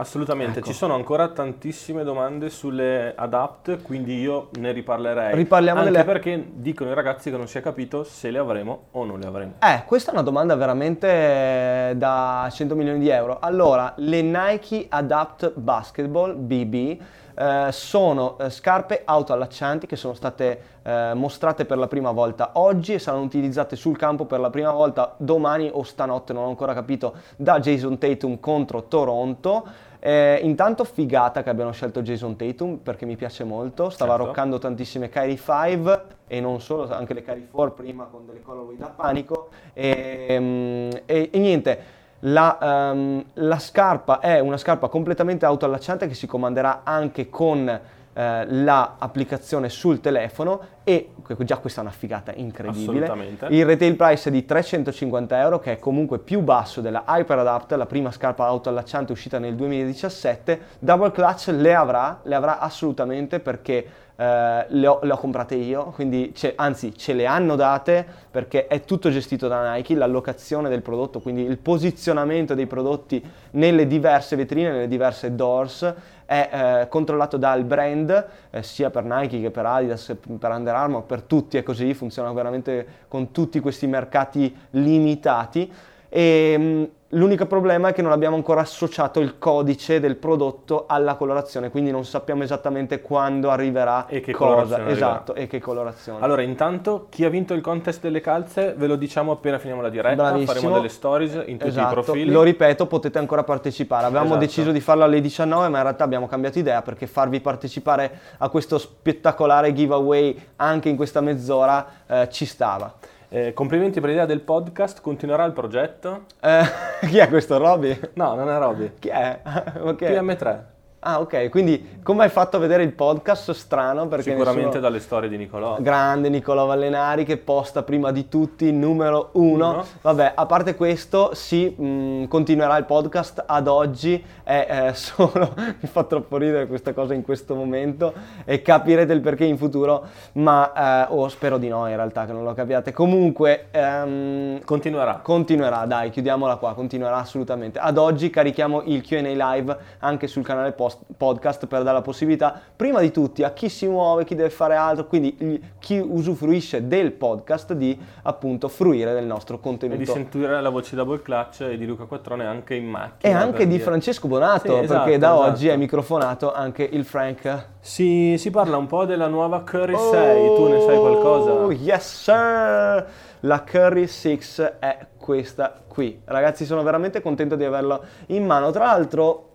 Assolutamente, 0.00 0.60
ecco. 0.60 0.68
ci 0.68 0.74
sono 0.74 0.94
ancora 0.94 1.28
tantissime 1.28 2.04
domande 2.04 2.50
sulle 2.50 3.14
adapt, 3.16 3.82
quindi 3.82 4.20
io 4.20 4.48
ne 4.58 4.70
riparlerei. 4.70 5.34
Riparliamo 5.34 5.80
Anche 5.80 5.90
delle... 5.90 6.04
perché 6.04 6.50
dicono 6.52 6.90
i 6.90 6.94
ragazzi 6.94 7.30
che 7.30 7.36
non 7.36 7.48
si 7.48 7.58
è 7.58 7.60
capito 7.60 8.04
se 8.04 8.30
le 8.30 8.38
avremo 8.38 8.84
o 8.92 9.04
non 9.04 9.18
le 9.18 9.26
avremo. 9.26 9.52
Eh, 9.60 9.82
questa 9.86 10.10
è 10.10 10.14
una 10.14 10.22
domanda 10.22 10.54
veramente 10.54 11.94
da 11.96 12.48
100 12.48 12.76
milioni 12.76 13.00
di 13.00 13.08
euro. 13.08 13.38
Allora, 13.40 13.92
le 13.96 14.22
Nike 14.22 14.86
Adapt 14.88 15.54
Basketball 15.54 16.36
BB 16.36 17.00
eh, 17.38 17.68
sono 17.70 18.36
eh, 18.38 18.50
scarpe 18.50 19.02
autoallaccianti 19.04 19.86
che 19.86 19.94
sono 19.94 20.12
state 20.14 20.60
eh, 20.82 21.12
mostrate 21.14 21.64
per 21.66 21.78
la 21.78 21.86
prima 21.86 22.10
volta 22.10 22.50
oggi 22.54 22.94
e 22.94 22.98
saranno 22.98 23.22
utilizzate 23.22 23.76
sul 23.76 23.96
campo 23.96 24.24
per 24.24 24.40
la 24.40 24.50
prima 24.50 24.72
volta 24.72 25.14
domani 25.18 25.70
o 25.72 25.84
stanotte, 25.84 26.32
non 26.32 26.44
ho 26.44 26.48
ancora 26.48 26.74
capito, 26.74 27.14
da 27.36 27.60
Jason 27.60 27.98
Tatum 27.98 28.40
contro 28.40 28.84
Toronto. 28.84 29.86
Eh, 30.00 30.40
intanto 30.42 30.84
figata 30.84 31.42
che 31.42 31.50
abbiano 31.50 31.72
scelto 31.72 32.02
Jason 32.02 32.36
Tatum 32.36 32.76
perché 32.76 33.04
mi 33.04 33.16
piace 33.16 33.42
molto, 33.42 33.90
stava 33.90 34.12
certo. 34.12 34.26
roccando 34.26 34.58
tantissime 34.58 35.08
Kyrie 35.08 35.36
5 35.36 36.02
e 36.28 36.40
non 36.40 36.60
solo, 36.60 36.88
anche 36.92 37.14
le 37.14 37.22
Kyrie 37.22 37.48
4 37.50 37.74
prima 37.74 38.04
con 38.04 38.24
delle 38.24 38.40
colorway 38.40 38.76
da 38.76 38.86
panico 38.94 39.48
e, 39.72 40.26
ehm, 40.28 40.90
e, 41.04 41.30
e 41.32 41.38
niente 41.38 41.96
la, 42.20 42.90
um, 42.92 43.24
la, 43.34 43.58
scarpa 43.58 44.20
è 44.20 44.40
una 44.40 44.56
scarpa 44.56 44.88
completamente 44.88 45.44
autoallacciante 45.44 46.08
che 46.08 46.14
si 46.14 46.26
comanderà 46.26 46.80
anche 46.82 47.28
con 47.28 47.80
eh, 48.18 48.46
l'applicazione 48.48 49.68
sul 49.68 50.00
telefono 50.00 50.60
e 50.82 51.10
già 51.44 51.58
questa 51.58 51.82
è 51.82 51.84
una 51.84 51.92
figata 51.92 52.32
incredibile. 52.34 53.06
Il 53.50 53.64
retail 53.64 53.94
price 53.94 54.28
è 54.28 54.32
di 54.32 54.44
350 54.44 55.40
euro 55.40 55.60
che 55.60 55.74
è 55.74 55.78
comunque 55.78 56.18
più 56.18 56.40
basso 56.40 56.80
della 56.80 57.04
Hyper 57.06 57.38
Adapt, 57.38 57.72
la 57.74 57.86
prima 57.86 58.10
scarpa 58.10 58.46
autoallacciante 58.46 59.12
uscita 59.12 59.38
nel 59.38 59.54
2017. 59.54 60.60
Double 60.80 61.12
Clutch 61.12 61.46
le 61.48 61.72
avrà, 61.76 62.18
le 62.24 62.34
avrà 62.34 62.58
assolutamente 62.58 63.38
perché 63.38 63.86
eh, 64.16 64.66
le, 64.68 64.86
ho, 64.88 64.98
le, 65.00 65.12
ho, 65.12 65.16
comprate 65.16 65.54
io, 65.54 65.92
quindi 65.94 66.34
anzi 66.56 66.98
ce 66.98 67.12
le 67.12 67.24
hanno 67.24 67.54
date 67.54 68.04
perché 68.28 68.66
è 68.66 68.82
tutto 68.82 69.10
gestito 69.10 69.46
da 69.46 69.74
Nike, 69.74 69.94
l'allocazione 69.94 70.68
del 70.68 70.82
prodotto, 70.82 71.20
quindi 71.20 71.42
il 71.42 71.58
posizionamento 71.58 72.54
dei 72.54 72.66
prodotti 72.66 73.24
nelle 73.52 73.86
diverse 73.86 74.34
vetrine, 74.34 74.72
nelle 74.72 74.88
diverse 74.88 75.36
doors 75.36 75.94
è 76.28 76.50
eh, 76.82 76.88
controllato 76.88 77.38
dal 77.38 77.64
brand, 77.64 78.26
eh, 78.50 78.62
sia 78.62 78.90
per 78.90 79.02
Nike 79.04 79.40
che 79.40 79.50
per 79.50 79.64
Adidas, 79.64 80.14
per 80.38 80.50
Under 80.50 80.74
Armour, 80.74 81.04
per 81.04 81.22
tutti 81.22 81.56
è 81.56 81.62
così, 81.62 81.94
funziona 81.94 82.30
veramente 82.32 82.86
con 83.08 83.30
tutti 83.30 83.60
questi 83.60 83.86
mercati 83.86 84.54
limitati. 84.72 85.72
E, 86.08 86.54
mm, 86.58 86.84
L'unico 87.12 87.46
problema 87.46 87.88
è 87.88 87.92
che 87.94 88.02
non 88.02 88.12
abbiamo 88.12 88.36
ancora 88.36 88.60
associato 88.60 89.20
il 89.20 89.38
codice 89.38 89.98
del 89.98 90.16
prodotto 90.16 90.84
alla 90.86 91.14
colorazione, 91.14 91.70
quindi 91.70 91.90
non 91.90 92.04
sappiamo 92.04 92.42
esattamente 92.42 93.00
quando 93.00 93.48
arriverà 93.48 94.06
e 94.08 94.20
che 94.20 94.32
cosa. 94.32 94.86
esatto, 94.86 95.32
arriverà. 95.32 95.34
e 95.34 95.46
che 95.46 95.58
colorazione. 95.58 96.22
Allora, 96.22 96.42
intanto 96.42 97.06
chi 97.08 97.24
ha 97.24 97.30
vinto 97.30 97.54
il 97.54 97.62
contest 97.62 98.02
delle 98.02 98.20
calze 98.20 98.74
ve 98.76 98.86
lo 98.86 98.96
diciamo 98.96 99.32
appena 99.32 99.58
finiamo 99.58 99.80
la 99.80 99.88
diretta, 99.88 100.16
Bravissimo. 100.16 100.52
faremo 100.52 100.74
delle 100.74 100.90
stories 100.90 101.32
in 101.46 101.56
tutti 101.56 101.70
esatto. 101.70 102.00
i 102.00 102.02
profili. 102.02 102.30
Lo 102.30 102.42
ripeto, 102.42 102.86
potete 102.86 103.16
ancora 103.16 103.42
partecipare. 103.42 104.04
Avevamo 104.04 104.32
esatto. 104.32 104.44
deciso 104.44 104.70
di 104.70 104.80
farlo 104.80 105.04
alle 105.04 105.22
19, 105.22 105.68
ma 105.68 105.78
in 105.78 105.84
realtà 105.84 106.04
abbiamo 106.04 106.26
cambiato 106.26 106.58
idea 106.58 106.82
perché 106.82 107.06
farvi 107.06 107.40
partecipare 107.40 108.18
a 108.36 108.50
questo 108.50 108.76
spettacolare 108.76 109.72
giveaway 109.72 110.38
anche 110.56 110.90
in 110.90 110.96
questa 110.96 111.22
mezz'ora 111.22 111.86
eh, 112.06 112.28
ci 112.30 112.44
stava. 112.44 112.92
Eh, 113.30 113.52
complimenti 113.52 114.00
per 114.00 114.08
l'idea 114.08 114.24
del 114.24 114.40
podcast, 114.40 115.02
continuerà 115.02 115.44
il 115.44 115.52
progetto? 115.52 116.24
Eh, 116.40 116.62
chi 117.06 117.18
è 117.18 117.28
questo, 117.28 117.58
Roby? 117.58 117.98
No, 118.14 118.34
non 118.34 118.48
è 118.48 118.58
Roby. 118.58 118.92
Chi 118.98 119.08
è? 119.08 119.40
okay. 119.80 120.14
PM3. 120.14 120.77
Ah, 121.08 121.20
ok, 121.20 121.48
quindi 121.48 122.00
come 122.02 122.24
hai 122.24 122.28
fatto 122.28 122.58
a 122.58 122.60
vedere 122.60 122.82
il 122.82 122.92
podcast 122.92 123.52
strano? 123.52 124.08
Perché 124.08 124.30
Sicuramente 124.30 124.64
nessuno... 124.64 124.82
dalle 124.82 125.00
storie 125.00 125.30
di 125.30 125.38
Nicolò. 125.38 125.78
Grande 125.80 126.28
Nicolò 126.28 126.66
Vallenari 126.66 127.24
che 127.24 127.38
posta 127.38 127.82
prima 127.82 128.12
di 128.12 128.28
tutti 128.28 128.70
numero 128.70 129.30
uno. 129.32 129.70
uno. 129.70 129.86
Vabbè, 130.02 130.32
a 130.34 130.44
parte 130.44 130.74
questo, 130.74 131.30
sì, 131.32 131.74
mh, 131.74 131.86
mm, 131.86 132.24
continuerà 132.24 132.76
il 132.76 132.84
podcast 132.84 133.42
ad 133.46 133.68
oggi, 133.68 134.22
è 134.42 134.88
eh, 134.88 134.92
solo, 134.96 135.54
mi 135.56 135.88
fa 135.88 136.04
troppo 136.04 136.36
ridere 136.36 136.66
questa 136.66 136.92
cosa 136.92 137.14
in 137.14 137.22
questo 137.22 137.54
momento 137.54 138.12
e 138.44 138.60
capirete 138.60 139.10
il 139.14 139.22
perché 139.22 139.46
in 139.46 139.56
futuro, 139.56 140.04
ma, 140.32 141.06
eh, 141.06 141.06
oh, 141.08 141.26
spero 141.28 141.56
di 141.56 141.68
no 141.68 141.88
in 141.88 141.96
realtà 141.96 142.26
che 142.26 142.32
non 142.32 142.44
lo 142.44 142.52
capiate. 142.52 142.92
Comunque... 142.92 143.68
Ehm, 143.70 144.62
continuerà. 144.62 145.20
Continuerà, 145.22 145.86
dai, 145.86 146.10
chiudiamola 146.10 146.56
qua, 146.56 146.74
continuerà 146.74 147.16
assolutamente. 147.16 147.78
Ad 147.78 147.96
oggi 147.96 148.28
carichiamo 148.28 148.82
il 148.84 149.00
Q&A 149.00 149.54
live 149.54 149.74
anche 150.00 150.26
sul 150.26 150.44
canale 150.44 150.72
podcast 150.72 150.96
post- 150.97 150.97
podcast 151.16 151.66
per 151.66 151.82
dare 151.82 151.96
la 151.96 152.02
possibilità, 152.02 152.60
prima 152.74 153.00
di 153.00 153.10
tutti, 153.10 153.42
a 153.42 153.50
chi 153.50 153.68
si 153.68 153.86
muove, 153.86 154.24
chi 154.24 154.34
deve 154.34 154.50
fare 154.50 154.76
altro, 154.76 155.06
quindi 155.06 155.62
chi 155.78 155.98
usufruisce 155.98 156.86
del 156.86 157.12
podcast 157.12 157.72
di 157.72 157.98
appunto 158.22 158.68
fruire 158.68 159.12
del 159.12 159.26
nostro 159.26 159.58
contenuto. 159.58 160.00
E 160.00 160.04
di 160.04 160.10
sentire 160.10 160.60
la 160.60 160.68
voce 160.68 160.96
double 160.96 161.22
clutch 161.22 161.60
e 161.62 161.76
di 161.76 161.86
Luca 161.86 162.04
Quattrone 162.04 162.46
anche 162.46 162.74
in 162.74 162.86
macchina. 162.86 163.32
E 163.32 163.36
anche 163.36 163.64
di 163.64 163.72
dire. 163.72 163.82
Francesco 163.82 164.28
Bonato, 164.28 164.76
sì, 164.76 164.82
esatto, 164.82 165.02
perché 165.02 165.18
da 165.18 165.32
esatto. 165.34 165.50
oggi 165.50 165.68
è 165.68 165.76
microfonato 165.76 166.52
anche 166.52 166.82
il 166.82 167.04
Frank. 167.04 167.66
Si, 167.80 168.36
si 168.38 168.50
parla 168.50 168.76
un 168.76 168.86
po' 168.86 169.04
della 169.04 169.28
nuova 169.28 169.62
Curry 169.62 169.94
oh, 169.94 170.10
6, 170.10 170.54
tu 170.54 170.68
ne 170.68 170.80
sai 170.80 170.98
qualcosa? 170.98 171.72
Yes 171.72 172.22
sir! 172.22 173.06
La 173.40 173.62
Curry 173.62 174.06
6 174.06 174.40
è 174.80 175.06
questa 175.16 175.80
qui. 175.86 176.20
Ragazzi, 176.24 176.64
sono 176.64 176.82
veramente 176.82 177.20
contento 177.20 177.54
di 177.54 177.64
averla 177.64 178.00
in 178.26 178.44
mano. 178.44 178.70
Tra 178.70 178.86
l'altro, 178.86 179.47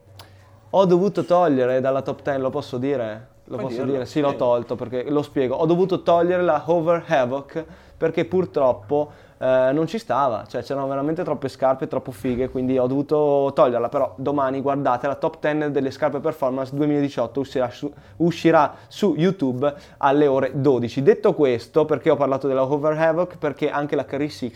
ho 0.75 0.85
dovuto 0.85 1.23
togliere 1.23 1.81
dalla 1.81 2.01
top 2.01 2.23
10, 2.23 2.39
lo 2.39 2.49
posso 2.49 2.77
dire? 2.77 3.27
Lo 3.45 3.57
Puoi 3.57 3.67
posso 3.67 3.77
dirlo, 3.77 3.91
dire? 3.91 4.05
Sì, 4.05 4.21
l'ho 4.21 4.35
tolto 4.35 4.75
perché 4.75 5.09
lo 5.09 5.21
spiego. 5.21 5.55
Ho 5.55 5.65
dovuto 5.65 6.01
togliere 6.01 6.41
la 6.41 6.63
Hover 6.65 7.03
Havoc 7.07 7.63
perché 7.95 8.25
purtroppo 8.25 9.11
eh, 9.37 9.69
non 9.71 9.85
ci 9.85 9.99
stava, 9.99 10.45
cioè 10.47 10.63
c'erano 10.63 10.87
veramente 10.87 11.23
troppe 11.23 11.47
scarpe, 11.47 11.87
troppo 11.87 12.11
fighe, 12.11 12.49
quindi 12.49 12.79
ho 12.79 12.87
dovuto 12.87 13.51
toglierla. 13.53 13.89
Però 13.89 14.13
domani 14.17 14.61
guardate 14.61 15.05
la 15.05 15.15
top 15.15 15.37
10 15.39 15.69
delle 15.69 15.91
scarpe 15.91 16.19
performance 16.19 16.75
2018 16.75 17.39
uscirà 17.39 17.69
su, 17.69 17.93
uscirà 18.17 18.73
su 18.87 19.13
YouTube 19.15 19.71
alle 19.97 20.25
ore 20.25 20.51
12. 20.55 21.03
Detto 21.03 21.33
questo, 21.33 21.85
perché 21.85 22.09
ho 22.09 22.15
parlato 22.15 22.47
della 22.47 22.63
Hover 22.63 22.97
Havoc? 22.97 23.37
Perché 23.37 23.69
anche 23.69 23.95
la 23.95 24.05
Carry 24.05 24.29
6 24.29 24.53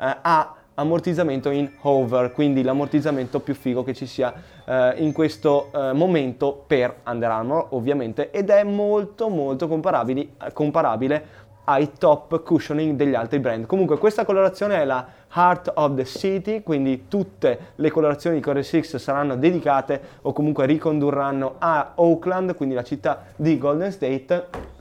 eh, 0.00 0.16
ha 0.22 0.54
ammortizzamento 0.78 1.50
in 1.50 1.70
hover, 1.80 2.32
quindi 2.32 2.62
l'ammortizzamento 2.62 3.40
più 3.40 3.54
figo 3.54 3.82
che 3.82 3.94
ci 3.94 4.06
sia 4.06 4.32
eh, 4.64 4.94
in 4.98 5.12
questo 5.12 5.70
eh, 5.72 5.92
momento 5.92 6.64
per 6.66 7.00
Under 7.06 7.30
Armour 7.30 7.66
ovviamente 7.70 8.30
ed 8.30 8.50
è 8.50 8.62
molto 8.62 9.28
molto 9.28 9.68
comparabile 9.68 11.46
ai 11.64 11.90
top 11.98 12.42
cushioning 12.42 12.96
degli 12.96 13.14
altri 13.14 13.40
brand. 13.40 13.66
Comunque 13.66 13.98
questa 13.98 14.24
colorazione 14.24 14.76
è 14.80 14.84
la 14.86 15.06
Heart 15.34 15.72
of 15.74 15.94
the 15.96 16.04
City, 16.06 16.62
quindi 16.62 17.08
tutte 17.08 17.72
le 17.74 17.90
colorazioni 17.90 18.36
di 18.36 18.42
Core 18.42 18.62
6 18.62 18.84
saranno 18.84 19.36
dedicate 19.36 20.00
o 20.22 20.32
comunque 20.32 20.64
ricondurranno 20.64 21.56
a 21.58 21.92
Oakland, 21.96 22.54
quindi 22.54 22.74
la 22.74 22.84
città 22.84 23.24
di 23.36 23.58
Golden 23.58 23.92
State 23.92 24.76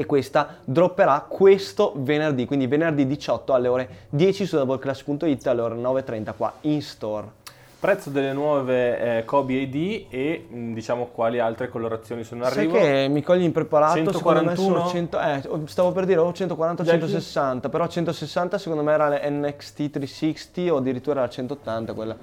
e 0.00 0.06
questa 0.06 0.56
dropperà 0.64 1.26
questo 1.28 1.92
venerdì, 1.94 2.46
quindi 2.46 2.66
venerdì 2.66 3.06
18 3.06 3.52
alle 3.52 3.68
ore 3.68 3.88
10 4.08 4.46
su 4.46 4.56
doubleclash.it 4.56 5.46
alle 5.46 5.60
ore 5.60 5.74
9.30 5.74 6.32
qua 6.38 6.54
in 6.62 6.80
store. 6.80 7.26
Prezzo 7.78 8.08
delle 8.08 8.32
nuove 8.32 9.18
eh, 9.18 9.24
Kobe 9.26 9.60
AD 9.62 10.06
e 10.08 10.46
mh, 10.48 10.72
diciamo 10.72 11.10
quali 11.12 11.38
altre 11.38 11.68
colorazioni 11.68 12.24
sono 12.24 12.40
in 12.40 12.46
arrivo. 12.46 12.76
Sai 12.76 12.82
che 12.82 13.08
mi 13.08 13.22
cogli 13.22 13.42
impreparato, 13.42 13.96
141? 13.96 14.86
100, 14.88 15.20
eh, 15.20 15.42
stavo 15.66 15.92
per 15.92 16.06
dire 16.06 16.20
o 16.20 16.32
140 16.32 16.82
o 16.82 16.84
160, 16.86 17.68
però 17.68 17.86
160 17.86 18.56
secondo 18.56 18.82
me 18.82 18.92
era 18.94 19.08
l'NXT 19.10 19.90
360 19.90 20.72
o 20.72 20.78
addirittura 20.78 21.20
la 21.20 21.28
180 21.28 21.92
quella. 21.92 22.16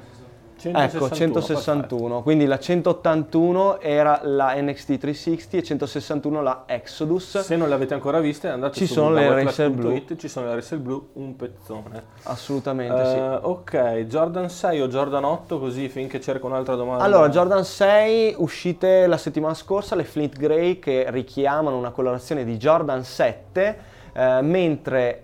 161, 0.58 1.06
ecco, 1.06 1.16
161. 1.16 2.22
Quindi 2.24 2.46
la 2.46 2.60
181 2.60 3.80
era 3.80 4.22
la 4.24 4.60
NXT 4.60 4.98
360 4.98 5.58
e 5.58 5.64
161 5.64 6.42
la 6.42 6.64
Exodus. 6.66 7.40
Se 7.40 7.56
non 7.56 7.70
le 7.70 7.76
avete 7.76 7.94
ancora 7.94 8.20
viste, 8.20 8.50
andate 8.50 8.78
ci 8.78 8.88
su 8.88 8.94
sono 8.94 9.12
le 9.12 9.44
Racer 9.44 9.70
Blue. 9.70 10.04
Ci 10.18 10.28
sono 10.28 10.48
le 10.48 10.56
Racer 10.56 10.80
Blue, 10.80 11.02
un 11.14 11.36
pezzone. 11.36 12.04
Assolutamente 12.24 13.02
uh, 13.02 13.06
sì. 13.06 13.46
Ok, 13.48 14.06
Jordan 14.08 14.50
6 14.50 14.82
o 14.82 14.88
Jordan 14.88 15.24
8, 15.24 15.60
così 15.60 15.90
finché 15.90 16.20
cerco 16.20 16.48
un'altra 16.48 16.76
domanda. 16.76 17.04
Allora, 17.04 17.30
Jordan 17.30 17.64
6 17.64 18.36
uscite 18.38 19.08
la 19.08 19.18
settimana 19.18 19.54
scorsa, 19.54 19.96
le 19.96 20.04
Flint 20.04 20.38
Grey 20.38 20.80
che 20.80 21.06
richiamano 21.10 21.78
una 21.78 21.92
colorazione 21.92 22.44
di 22.44 22.58
Jordan 22.58 23.04
7, 23.04 23.80
eh, 24.14 24.42
mentre 24.42 25.24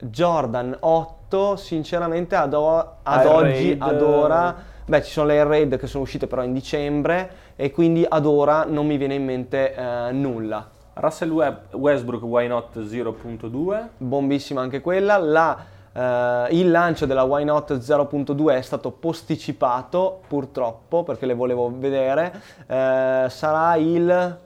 Jordan 0.00 0.76
8 0.80 1.23
fatto 1.34 1.56
sinceramente 1.56 2.36
ad, 2.36 2.54
o- 2.54 2.96
ad 3.02 3.26
oggi, 3.26 3.76
ad 3.78 4.00
ora, 4.00 4.54
beh 4.86 5.02
ci 5.02 5.10
sono 5.10 5.26
le 5.26 5.38
Air 5.38 5.46
Raid 5.46 5.76
che 5.78 5.86
sono 5.86 6.04
uscite 6.04 6.26
però 6.26 6.44
in 6.44 6.52
dicembre 6.52 7.30
e 7.56 7.72
quindi 7.72 8.06
ad 8.08 8.24
ora 8.26 8.64
non 8.64 8.86
mi 8.86 8.96
viene 8.96 9.14
in 9.14 9.24
mente 9.24 9.74
eh, 9.74 10.12
nulla. 10.12 10.70
Russell 10.94 11.30
Web, 11.30 11.74
Westbrook 11.74 12.22
Why 12.22 12.46
Not 12.46 12.78
0.2. 12.78 13.86
Bombissima 13.96 14.60
anche 14.60 14.80
quella. 14.80 15.18
La, 15.18 15.72
Uh, 15.94 16.46
il 16.50 16.72
lancio 16.72 17.06
della 17.06 17.22
Why 17.22 17.44
Not 17.44 17.74
0.2 17.74 18.56
è 18.56 18.62
stato 18.62 18.90
posticipato 18.90 20.22
purtroppo 20.26 21.04
perché 21.04 21.24
le 21.24 21.34
volevo 21.34 21.72
vedere. 21.72 22.32
Uh, 22.66 23.28
sarà 23.28 23.76
il 23.76 24.38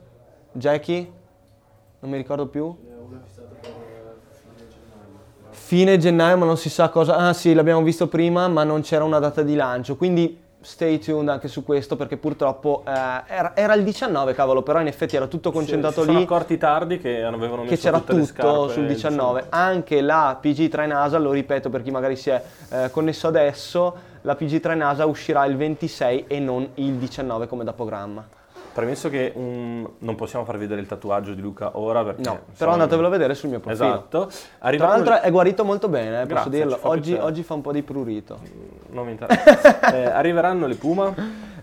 Jackie? 0.52 1.10
Non 2.00 2.10
mi 2.10 2.18
ricordo 2.18 2.48
più. 2.48 2.76
Fine 5.68 5.98
gennaio, 5.98 6.38
ma 6.38 6.46
non 6.46 6.56
si 6.56 6.70
sa 6.70 6.88
cosa. 6.88 7.16
Ah 7.16 7.34
sì, 7.34 7.52
l'abbiamo 7.52 7.82
visto 7.82 8.08
prima, 8.08 8.48
ma 8.48 8.64
non 8.64 8.80
c'era 8.80 9.04
una 9.04 9.18
data 9.18 9.42
di 9.42 9.54
lancio. 9.54 9.96
Quindi 9.96 10.40
stay 10.62 10.98
tuned 10.98 11.28
anche 11.28 11.46
su 11.46 11.62
questo 11.62 11.94
perché 11.94 12.16
purtroppo 12.16 12.84
eh, 12.86 12.90
era, 12.90 13.54
era, 13.54 13.74
il 13.74 13.84
19 13.84 14.32
cavolo 14.32 14.62
però 14.62 14.80
in 14.80 14.86
effetti 14.86 15.14
era 15.14 15.26
tutto 15.26 15.52
concentrato 15.52 16.00
sì, 16.00 16.06
lì 16.06 16.12
sono 16.14 16.24
accorti 16.24 16.56
tardi 16.56 16.98
che 16.98 17.22
avevano 17.22 17.64
messo 17.64 17.74
che 17.74 17.80
c'era 17.80 18.00
tutto 18.00 18.68
sul 18.68 18.86
19. 18.86 19.40
19 19.40 19.46
anche 19.50 20.00
la 20.00 20.40
PG3 20.42 20.86
NASA 20.86 21.18
lo 21.18 21.30
ripeto 21.30 21.70
per 21.70 21.82
chi 21.82 21.92
magari 21.92 22.16
si 22.16 22.30
è 22.30 22.42
eh, 22.70 22.90
connesso 22.90 23.28
adesso 23.28 23.94
la 24.22 24.36
PG3 24.36 24.74
NASA 24.74 25.06
uscirà 25.06 25.44
il 25.44 25.56
26 25.56 26.24
e 26.26 26.40
non 26.40 26.68
il 26.74 26.94
19 26.94 27.46
come 27.46 27.62
da 27.62 27.72
programma 27.72 28.26
Premesso 28.78 29.08
che 29.08 29.32
um, 29.34 29.90
non 29.98 30.14
possiamo 30.14 30.44
far 30.44 30.56
vedere 30.56 30.80
il 30.80 30.86
tatuaggio 30.86 31.34
di 31.34 31.40
Luca 31.40 31.76
ora 31.76 32.04
perché... 32.04 32.22
No, 32.22 32.42
però 32.56 32.74
andatevelo 32.74 33.08
a 33.08 33.10
vedere 33.10 33.34
sul 33.34 33.48
mio 33.48 33.58
profilo. 33.58 33.84
Esatto. 33.84 34.30
Arrivano 34.60 34.92
Tra 34.92 35.02
l'altro 35.02 35.26
è 35.26 35.30
guarito 35.32 35.64
molto 35.64 35.88
bene, 35.88 36.22
eh, 36.22 36.26
Grazie, 36.26 36.34
posso 36.34 36.48
dirlo. 36.48 36.78
Oggi, 36.82 37.14
oggi, 37.14 37.42
fa 37.42 37.54
un 37.54 37.60
po' 37.60 37.72
di 37.72 37.82
prurito. 37.82 38.38
Mm, 38.40 38.94
non 38.94 39.06
mi 39.06 39.10
interessa. 39.10 39.80
eh, 39.92 40.04
arriveranno 40.04 40.68
le 40.68 40.76
Puma? 40.76 41.12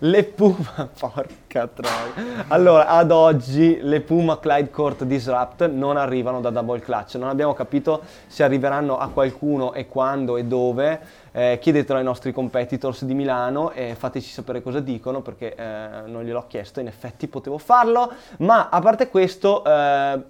Le 0.05 0.23
Puma, 0.23 0.87
porca 0.99 1.67
troia. 1.67 2.45
Allora, 2.49 2.89
ad 2.89 3.09
oggi 3.09 3.79
le 3.81 4.01
Puma 4.01 4.39
Clyde 4.39 4.69
Court 4.69 5.03
Disrupt 5.03 5.67
non 5.67 5.97
arrivano 5.97 6.41
da 6.41 6.51
Double 6.51 6.79
Clutch. 6.79 7.15
Non 7.15 7.29
abbiamo 7.29 7.53
capito 7.53 8.03
se 8.27 8.43
arriveranno 8.43 8.99
a 8.99 9.09
qualcuno 9.09 9.73
e 9.73 9.87
quando 9.87 10.37
e 10.37 10.43
dove 10.43 10.99
eh, 11.31 11.57
chiedetelo 11.59 11.97
ai 11.97 12.03
nostri 12.03 12.31
competitors 12.33 13.03
di 13.03 13.15
Milano 13.15 13.71
e 13.71 13.95
fateci 13.97 14.29
sapere 14.29 14.61
cosa 14.61 14.79
dicono 14.79 15.21
perché 15.21 15.55
eh, 15.55 15.87
non 16.05 16.23
gliel'ho 16.23 16.45
chiesto, 16.47 16.79
in 16.79 16.87
effetti 16.87 17.27
potevo 17.27 17.57
farlo, 17.57 18.11
ma 18.39 18.69
a 18.69 18.79
parte 18.79 19.09
questo... 19.09 19.63
Eh, 19.65 20.23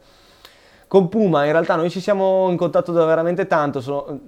con 0.87 1.09
Puma 1.09 1.45
in 1.45 1.51
realtà 1.51 1.75
noi 1.75 1.89
ci 1.89 1.99
siamo 1.99 2.47
in 2.49 2.55
contatto 2.55 2.91
da 2.91 3.03
veramente 3.05 3.47
tanto, 3.47 3.81
sono, 3.81 4.19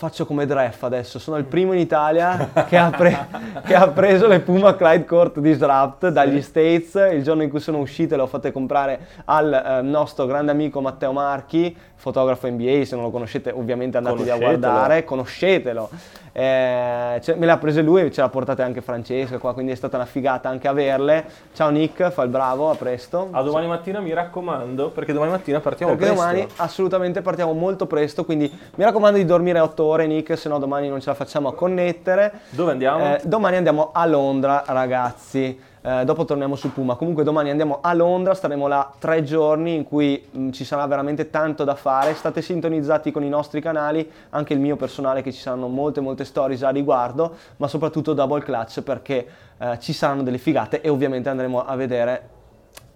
faccio 0.00 0.24
come 0.24 0.46
Dreff 0.46 0.84
adesso, 0.84 1.18
sono 1.18 1.36
il 1.36 1.44
primo 1.44 1.74
in 1.74 1.78
Italia 1.78 2.48
che 2.66 2.78
ha, 2.78 2.88
pre- 2.88 3.26
che 3.66 3.74
ha 3.74 3.86
preso 3.88 4.26
le 4.28 4.40
Puma 4.40 4.74
Clyde 4.74 5.04
Court 5.04 5.40
Disrupt 5.40 6.08
dagli 6.08 6.40
States, 6.40 6.94
il 7.12 7.22
giorno 7.22 7.42
in 7.42 7.50
cui 7.50 7.60
sono 7.60 7.76
uscite 7.76 8.16
le 8.16 8.22
ho 8.22 8.26
fatte 8.26 8.50
comprare 8.50 9.08
al 9.26 9.52
eh, 9.52 9.82
nostro 9.82 10.24
grande 10.24 10.52
amico 10.52 10.80
Matteo 10.80 11.12
Marchi, 11.12 11.76
fotografo 11.96 12.48
NBA, 12.48 12.86
se 12.86 12.94
non 12.94 13.04
lo 13.04 13.10
conoscete 13.10 13.50
ovviamente 13.50 13.98
andatevi 13.98 14.30
a 14.30 14.38
guardare, 14.38 15.04
conoscetelo. 15.04 15.90
Eh, 16.32 17.18
cioè, 17.22 17.34
me 17.34 17.44
le 17.44 17.52
ha 17.52 17.58
prese 17.58 17.82
lui 17.82 18.02
e 18.02 18.10
ce 18.10 18.20
l'ha 18.20 18.28
portate 18.28 18.62
anche 18.62 18.80
Francesca 18.80 19.36
qua, 19.38 19.52
quindi 19.52 19.72
è 19.72 19.74
stata 19.74 19.96
una 19.96 20.06
figata 20.06 20.48
anche 20.48 20.66
averle. 20.68 21.24
Ciao 21.52 21.68
Nick, 21.68 22.10
fa 22.10 22.22
il 22.22 22.30
bravo, 22.30 22.70
a 22.70 22.74
presto. 22.74 23.28
A 23.32 23.42
domani 23.42 23.66
mattina 23.66 24.00
mi 24.00 24.14
raccomando, 24.14 24.90
perché 24.90 25.12
domani 25.12 25.32
mattina 25.32 25.60
partiamo 25.60 25.94
perché 25.94 26.12
presto. 26.12 26.24
domani 26.26 26.46
assolutamente 26.56 27.20
partiamo 27.20 27.52
molto 27.52 27.86
presto, 27.86 28.24
quindi 28.24 28.50
mi 28.76 28.84
raccomando 28.84 29.18
di 29.18 29.24
dormire 29.26 29.58
8 29.58 29.82
ore 29.82 29.89
Nick, 29.98 30.36
se 30.38 30.48
no 30.48 30.58
domani 30.58 30.88
non 30.88 31.00
ce 31.00 31.08
la 31.08 31.14
facciamo 31.14 31.48
a 31.48 31.54
connettere. 31.54 32.40
Dove 32.50 32.72
andiamo? 32.72 33.14
Eh, 33.14 33.20
domani 33.24 33.56
andiamo 33.56 33.90
a 33.92 34.06
Londra 34.06 34.64
ragazzi. 34.66 35.68
Eh, 35.82 36.04
dopo 36.04 36.24
torniamo 36.24 36.56
su 36.56 36.72
Puma. 36.72 36.94
Comunque 36.94 37.24
domani 37.24 37.50
andiamo 37.50 37.78
a 37.80 37.94
Londra, 37.94 38.34
staremo 38.34 38.66
là 38.66 38.92
tre 38.98 39.22
giorni 39.22 39.74
in 39.74 39.84
cui 39.84 40.22
mh, 40.30 40.40
mm, 40.40 40.50
ci 40.50 40.64
sarà 40.64 40.86
veramente 40.86 41.30
tanto 41.30 41.64
da 41.64 41.74
fare. 41.74 42.14
State 42.14 42.42
sintonizzati 42.42 43.10
con 43.10 43.24
i 43.24 43.28
nostri 43.28 43.60
canali, 43.60 44.08
anche 44.30 44.52
il 44.52 44.60
mio 44.60 44.76
personale 44.76 45.22
che 45.22 45.32
ci 45.32 45.40
saranno 45.40 45.68
molte 45.68 46.00
molte 46.00 46.24
stories 46.24 46.62
a 46.62 46.70
riguardo, 46.70 47.34
ma 47.56 47.66
soprattutto 47.66 48.12
Double 48.12 48.42
Clutch 48.42 48.82
perché 48.82 49.26
eh, 49.58 49.78
ci 49.80 49.92
saranno 49.92 50.22
delle 50.22 50.38
figate 50.38 50.82
e 50.82 50.88
ovviamente 50.88 51.28
andremo 51.28 51.64
a 51.64 51.74
vedere 51.76 52.38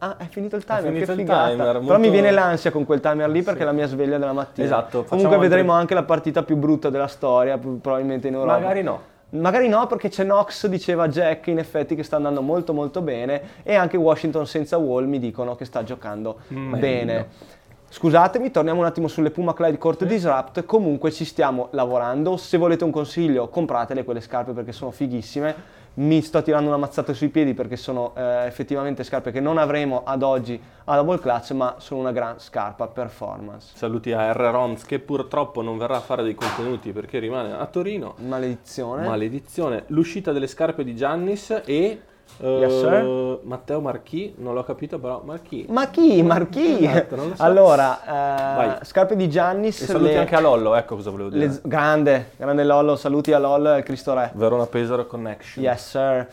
Ah, 0.04 0.16
è 0.18 0.26
finito 0.28 0.56
il 0.56 0.64
timer, 0.64 0.92
finito 0.92 1.06
che 1.06 1.18
figata. 1.18 1.48
Timer, 1.48 1.72
molto... 1.72 1.86
Però 1.86 1.98
mi 1.98 2.10
viene 2.10 2.30
l'ansia 2.30 2.70
con 2.70 2.84
quel 2.84 3.00
timer 3.00 3.30
lì 3.30 3.42
perché 3.42 3.60
sì. 3.60 3.62
è 3.62 3.66
la 3.66 3.72
mia 3.72 3.86
sveglia 3.86 4.18
della 4.18 4.34
mattina. 4.34 4.66
Esatto. 4.66 5.04
Comunque 5.04 5.38
vedremo 5.38 5.72
anche 5.72 5.94
la 5.94 6.02
partita 6.02 6.42
più 6.42 6.56
brutta 6.56 6.90
della 6.90 7.06
storia, 7.06 7.56
probabilmente 7.56 8.28
in 8.28 8.34
Europa. 8.34 8.58
Magari 8.58 8.82
no. 8.82 9.12
Magari 9.30 9.66
no, 9.68 9.86
perché 9.86 10.10
c'è 10.10 10.22
Knox, 10.24 10.66
diceva 10.66 11.08
Jack, 11.08 11.46
in 11.48 11.58
effetti 11.58 11.94
che 11.96 12.02
sta 12.02 12.16
andando 12.16 12.40
molto 12.42 12.72
molto 12.72 13.00
bene 13.00 13.42
e 13.64 13.74
anche 13.74 13.96
Washington 13.96 14.46
senza 14.46 14.76
Wall 14.76 15.06
mi 15.06 15.18
dicono 15.18 15.56
che 15.56 15.64
sta 15.64 15.82
giocando 15.82 16.40
mm, 16.52 16.78
bene. 16.78 17.28
Scusatemi, 17.88 18.50
torniamo 18.50 18.80
un 18.80 18.86
attimo 18.86 19.08
sulle 19.08 19.30
Puma 19.30 19.54
Clyde 19.54 19.78
Court 19.78 20.04
Disrupt, 20.04 20.64
comunque 20.64 21.10
ci 21.10 21.24
stiamo 21.24 21.68
lavorando, 21.70 22.36
se 22.36 22.58
volete 22.58 22.84
un 22.84 22.90
consiglio 22.90 23.48
compratele 23.48 24.04
quelle 24.04 24.20
scarpe 24.20 24.52
perché 24.52 24.72
sono 24.72 24.90
fighissime 24.90 25.54
mi 25.94 26.22
sto 26.22 26.42
tirando 26.42 26.68
una 26.68 26.76
mazzata 26.76 27.12
sui 27.12 27.28
piedi 27.28 27.54
perché 27.54 27.76
sono 27.76 28.12
eh, 28.16 28.46
effettivamente 28.46 29.04
scarpe 29.04 29.30
che 29.30 29.40
non 29.40 29.58
avremo 29.58 30.02
ad 30.04 30.22
oggi 30.22 30.60
a 30.84 30.96
double 30.96 31.18
clutch, 31.18 31.52
ma 31.52 31.76
sono 31.78 32.00
una 32.00 32.12
gran 32.12 32.38
scarpa 32.38 32.88
performance. 32.88 33.72
Saluti 33.76 34.12
a 34.12 34.32
R. 34.32 34.50
Rons 34.50 34.84
che 34.84 34.98
purtroppo 34.98 35.62
non 35.62 35.78
verrà 35.78 35.96
a 35.96 36.00
fare 36.00 36.22
dei 36.22 36.34
contenuti 36.34 36.92
perché 36.92 37.18
rimane 37.18 37.52
a 37.52 37.66
Torino. 37.66 38.14
Maledizione. 38.18 39.06
Maledizione. 39.06 39.84
L'uscita 39.88 40.32
delle 40.32 40.46
scarpe 40.46 40.84
di 40.84 40.96
Giannis 40.96 41.62
e 41.64 42.00
Yes, 42.38 42.82
uh, 42.82 43.40
Matteo 43.44 43.80
Marchi, 43.80 44.34
non 44.38 44.54
l'ho 44.54 44.64
capito 44.64 44.98
però 44.98 45.22
Marchi. 45.24 45.66
Ma 45.68 45.88
chi? 45.88 46.20
Marchi? 46.22 46.84
Esatto, 46.84 47.16
so. 47.36 47.42
Allora, 47.42 48.80
eh, 48.80 48.84
scarpe 48.84 49.14
di 49.14 49.28
Giannis. 49.28 49.82
E 49.82 49.86
saluti 49.86 50.12
le... 50.12 50.18
anche 50.18 50.34
a 50.34 50.40
Lollo, 50.40 50.74
ecco 50.74 50.96
cosa 50.96 51.10
volevo 51.10 51.28
dire. 51.28 51.46
Le... 51.46 51.60
Grande, 51.62 52.30
grande 52.36 52.64
Lollo, 52.64 52.96
saluti 52.96 53.32
a 53.32 53.38
Lollo 53.38 53.76
e 53.76 53.82
Cristo 53.84 54.14
Re. 54.14 54.32
Verona 54.34 54.66
Pesaro 54.66 55.06
Connection. 55.06 55.64
Yes 55.64 55.88
sir. 55.88 56.28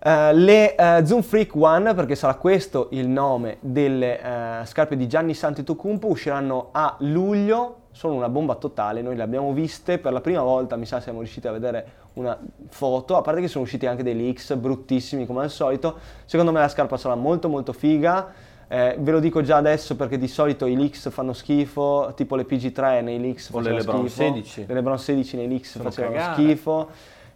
Uh, 0.00 0.32
le 0.32 0.74
uh, 0.76 1.04
Zoom 1.04 1.22
Freak 1.22 1.54
One, 1.54 1.94
perché 1.94 2.14
sarà 2.14 2.34
questo 2.34 2.88
il 2.90 3.08
nome 3.08 3.58
delle 3.60 4.20
uh, 4.22 4.64
scarpe 4.64 4.96
di 4.96 5.08
Gianni 5.08 5.36
Antetokounmpo, 5.40 6.08
usciranno 6.08 6.68
a 6.72 6.94
luglio, 6.98 7.76
sono 7.90 8.14
una 8.14 8.28
bomba 8.28 8.54
totale, 8.54 9.02
noi 9.02 9.16
le 9.16 9.22
abbiamo 9.24 9.52
viste 9.52 9.98
per 9.98 10.12
la 10.12 10.20
prima 10.20 10.42
volta, 10.42 10.76
mi 10.76 10.86
sa 10.86 11.00
siamo 11.00 11.18
riusciti 11.18 11.48
a 11.48 11.52
vedere 11.52 11.86
una 12.18 12.38
foto, 12.68 13.16
a 13.16 13.22
parte 13.22 13.40
che 13.40 13.48
sono 13.48 13.64
usciti 13.64 13.86
anche 13.86 14.02
dei 14.02 14.16
leaks 14.16 14.54
bruttissimi 14.56 15.26
come 15.26 15.42
al 15.42 15.50
solito, 15.50 15.98
secondo 16.24 16.52
me 16.52 16.60
la 16.60 16.68
scarpa 16.68 16.96
sarà 16.96 17.14
molto 17.14 17.48
molto 17.48 17.72
figa, 17.72 18.32
eh, 18.66 18.96
ve 18.98 19.10
lo 19.12 19.20
dico 19.20 19.40
già 19.40 19.56
adesso 19.56 19.96
perché 19.96 20.18
di 20.18 20.28
solito 20.28 20.66
i 20.66 20.76
leaks 20.76 21.10
fanno 21.10 21.32
schifo, 21.32 22.12
tipo 22.14 22.36
le 22.36 22.44
PG3 22.44 23.02
nei 23.02 23.20
leaks 23.20 23.50
o 23.50 23.60
le 23.60 23.72
LeBron 23.72 24.08
16. 24.08 24.66
Le 24.66 24.74
LeBron 24.74 24.98
16 24.98 25.36
nei 25.36 25.48
leaks 25.48 25.70
sono 25.70 25.84
facevano 25.84 26.14
cagate. 26.14 26.42
schifo. 26.42 26.88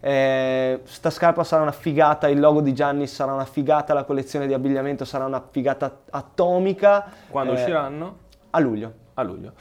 Eh, 0.05 0.81
sta 0.83 1.11
scarpa 1.11 1.45
sarà 1.45 1.63
una 1.63 1.71
figata, 1.73 2.29
il 2.29 2.41
logo 2.41 2.61
di 2.61 2.75
Gianni 2.75 3.07
sarà 3.07 3.33
una 3.33 3.45
figata, 3.45 3.95
la 3.95 4.03
collezione 4.03 4.49
di 4.49 4.53
abbigliamento 4.53 5.05
sarà 5.05 5.25
una 5.25 5.43
figata 5.49 6.01
atomica. 6.11 7.11
Quando 7.31 7.53
eh, 7.53 7.55
usciranno? 7.55 8.17
A 8.51 8.59
luglio. 8.59 8.93
A 9.15 9.23
luglio. 9.23 9.53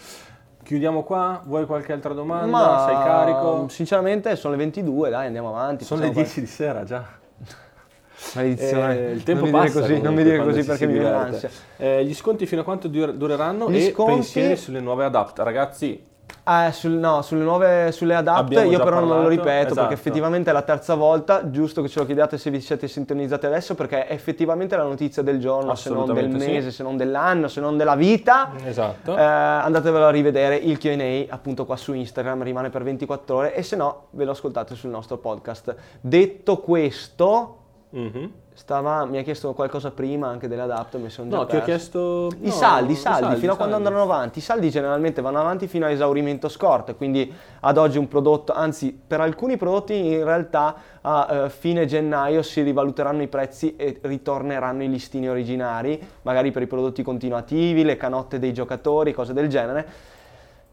Chiudiamo 0.71 1.03
qua, 1.03 1.41
vuoi 1.43 1.65
qualche 1.65 1.91
altra 1.91 2.13
domanda? 2.13 2.45
Ma, 2.45 2.85
Sei 2.87 2.95
carico? 2.95 3.67
Sinceramente 3.67 4.33
sono 4.37 4.53
le 4.53 4.59
22, 4.59 5.09
dai 5.09 5.25
andiamo 5.25 5.49
avanti. 5.49 5.83
Sono 5.83 5.99
le 5.99 6.11
10 6.11 6.29
fare... 6.29 6.41
di 6.41 6.47
sera 6.47 6.83
già. 6.85 7.03
Maledizione. 8.35 8.97
Eh, 8.97 9.11
il 9.11 9.23
tempo 9.23 9.49
non 9.49 9.51
passa. 9.51 9.81
Così, 9.81 9.99
non 9.99 10.13
mi 10.13 10.23
dire 10.23 10.41
così 10.41 10.63
perché 10.63 10.87
mi 10.87 10.93
viene 10.93 11.09
l'ansia. 11.09 11.49
Eh, 11.75 12.05
gli 12.05 12.15
sconti 12.15 12.45
fino 12.45 12.61
a 12.61 12.63
quanto 12.63 12.87
dureranno 12.87 13.69
gli 13.69 13.75
e 13.75 13.91
sconti... 13.91 14.13
pensieri 14.13 14.55
sulle 14.55 14.79
nuove 14.79 15.03
adapt. 15.03 15.39
Ragazzi, 15.39 16.01
Eh, 16.47 16.71
sul, 16.71 16.91
no, 16.91 17.21
sulle 17.21 17.43
nuove, 17.43 17.91
sulle 17.91 18.15
adapt 18.15 18.51
io 18.51 18.77
però 18.79 18.83
parlato, 18.83 19.05
non 19.05 19.21
lo 19.21 19.27
ripeto 19.27 19.67
esatto. 19.67 19.73
perché 19.75 19.93
effettivamente 19.93 20.49
è 20.49 20.53
la 20.53 20.63
terza 20.63 20.95
volta, 20.95 21.51
giusto 21.51 21.81
che 21.81 21.87
ce 21.87 21.99
lo 21.99 22.05
chiediate 22.05 22.37
se 22.37 22.49
vi 22.49 22.59
siete 22.59 22.87
sintonizzati 22.87 23.45
adesso 23.45 23.75
perché 23.75 24.07
è 24.07 24.13
effettivamente 24.13 24.75
la 24.75 24.83
notizia 24.83 25.21
del 25.21 25.39
giorno, 25.39 25.75
se 25.75 25.89
non 25.91 26.11
del 26.11 26.29
mese, 26.29 26.69
sì. 26.69 26.77
se 26.77 26.83
non 26.83 26.97
dell'anno, 26.97 27.47
se 27.47 27.61
non 27.61 27.77
della 27.77 27.95
vita. 27.95 28.51
Esatto. 28.65 29.15
Eh, 29.15 29.21
andatevelo 29.21 30.05
a 30.05 30.09
rivedere, 30.09 30.55
il 30.55 30.77
Q&A 30.77 31.31
appunto 31.33 31.65
qua 31.65 31.75
su 31.75 31.93
Instagram 31.93 32.41
rimane 32.43 32.69
per 32.69 32.83
24 32.83 33.35
ore 33.35 33.53
e 33.53 33.61
se 33.61 33.75
no 33.75 34.07
ve 34.11 34.25
lo 34.25 34.31
ascoltate 34.31 34.75
sul 34.75 34.89
nostro 34.89 35.17
podcast. 35.17 35.75
Detto 36.01 36.57
questo... 36.57 37.57
Mm-hmm 37.95 38.25
Stava, 38.53 39.05
mi 39.05 39.17
ha 39.17 39.21
chiesto 39.23 39.53
qualcosa 39.53 39.91
prima 39.91 40.27
anche 40.27 40.49
dell'adapt, 40.49 40.97
mi 40.97 41.09
sono 41.09 41.29
già 41.29 41.37
No, 41.37 41.45
perso. 41.45 41.55
ti 41.55 41.61
ho 41.61 41.65
chiesto... 41.65 42.27
I 42.41 42.47
no, 42.47 42.51
saldi, 42.51 42.91
i 42.91 42.95
saldi, 42.95 43.23
saldi, 43.23 43.39
fino 43.39 43.53
a 43.53 43.55
quando 43.55 43.75
andranno 43.77 44.01
avanti. 44.01 44.39
I 44.39 44.41
saldi 44.41 44.69
generalmente 44.69 45.21
vanno 45.21 45.39
avanti 45.39 45.67
fino 45.67 45.85
a 45.85 45.89
esaurimento 45.89 46.49
scorte, 46.49 46.95
quindi 46.95 47.33
ad 47.61 47.77
oggi 47.77 47.97
un 47.97 48.09
prodotto, 48.09 48.51
anzi 48.51 48.91
per 49.07 49.21
alcuni 49.21 49.55
prodotti 49.55 49.95
in 49.95 50.23
realtà 50.25 50.75
a 51.01 51.45
uh, 51.45 51.49
fine 51.49 51.85
gennaio 51.85 52.41
si 52.43 52.61
rivaluteranno 52.61 53.21
i 53.21 53.27
prezzi 53.27 53.75
e 53.77 53.99
ritorneranno 54.01 54.83
i 54.83 54.89
listini 54.89 55.29
originari, 55.29 55.99
magari 56.23 56.51
per 56.51 56.61
i 56.61 56.67
prodotti 56.67 57.03
continuativi, 57.03 57.83
le 57.83 57.95
canotte 57.95 58.37
dei 58.37 58.53
giocatori, 58.53 59.13
cose 59.13 59.33
del 59.33 59.47
genere 59.47 59.87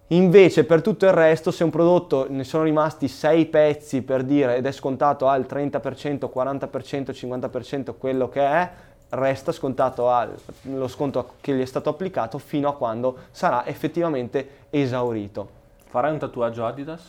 Invece 0.09 0.65
per 0.65 0.81
tutto 0.81 1.05
il 1.05 1.13
resto, 1.13 1.51
se 1.51 1.65
un 1.65 1.71
prodotto 1.71 2.27
ne 2.31 2.45
sono 2.45 2.65
rimasti 2.65 3.09
6 3.09 3.47
pezzi 3.47 4.01
per 4.01 4.23
dire 4.23 4.57
ed 4.57 4.65
è 4.65 4.73
scontato 4.73 5.29
al 5.29 5.47
30%, 5.49 6.31
40%, 6.35 7.11
50% 7.11 7.95
quello 7.99 8.29
che 8.31 8.41
è, 8.41 8.71
resta 9.11 9.53
scontato 9.53 10.09
al, 10.09 10.35
lo 10.63 10.89
sconto 10.89 11.33
che 11.43 11.55
gli 11.55 11.61
è 11.61 11.67
stato 11.67 11.91
applicato 11.91 12.39
fino 12.39 12.69
a 12.69 12.75
quando 12.75 13.17
sarà 13.33 13.67
effettivamente 13.67 14.49
esaurito. 14.71 15.57
Farai 15.89 16.13
un 16.13 16.19
tatuaggio 16.19 16.65
Adidas? 16.65 17.03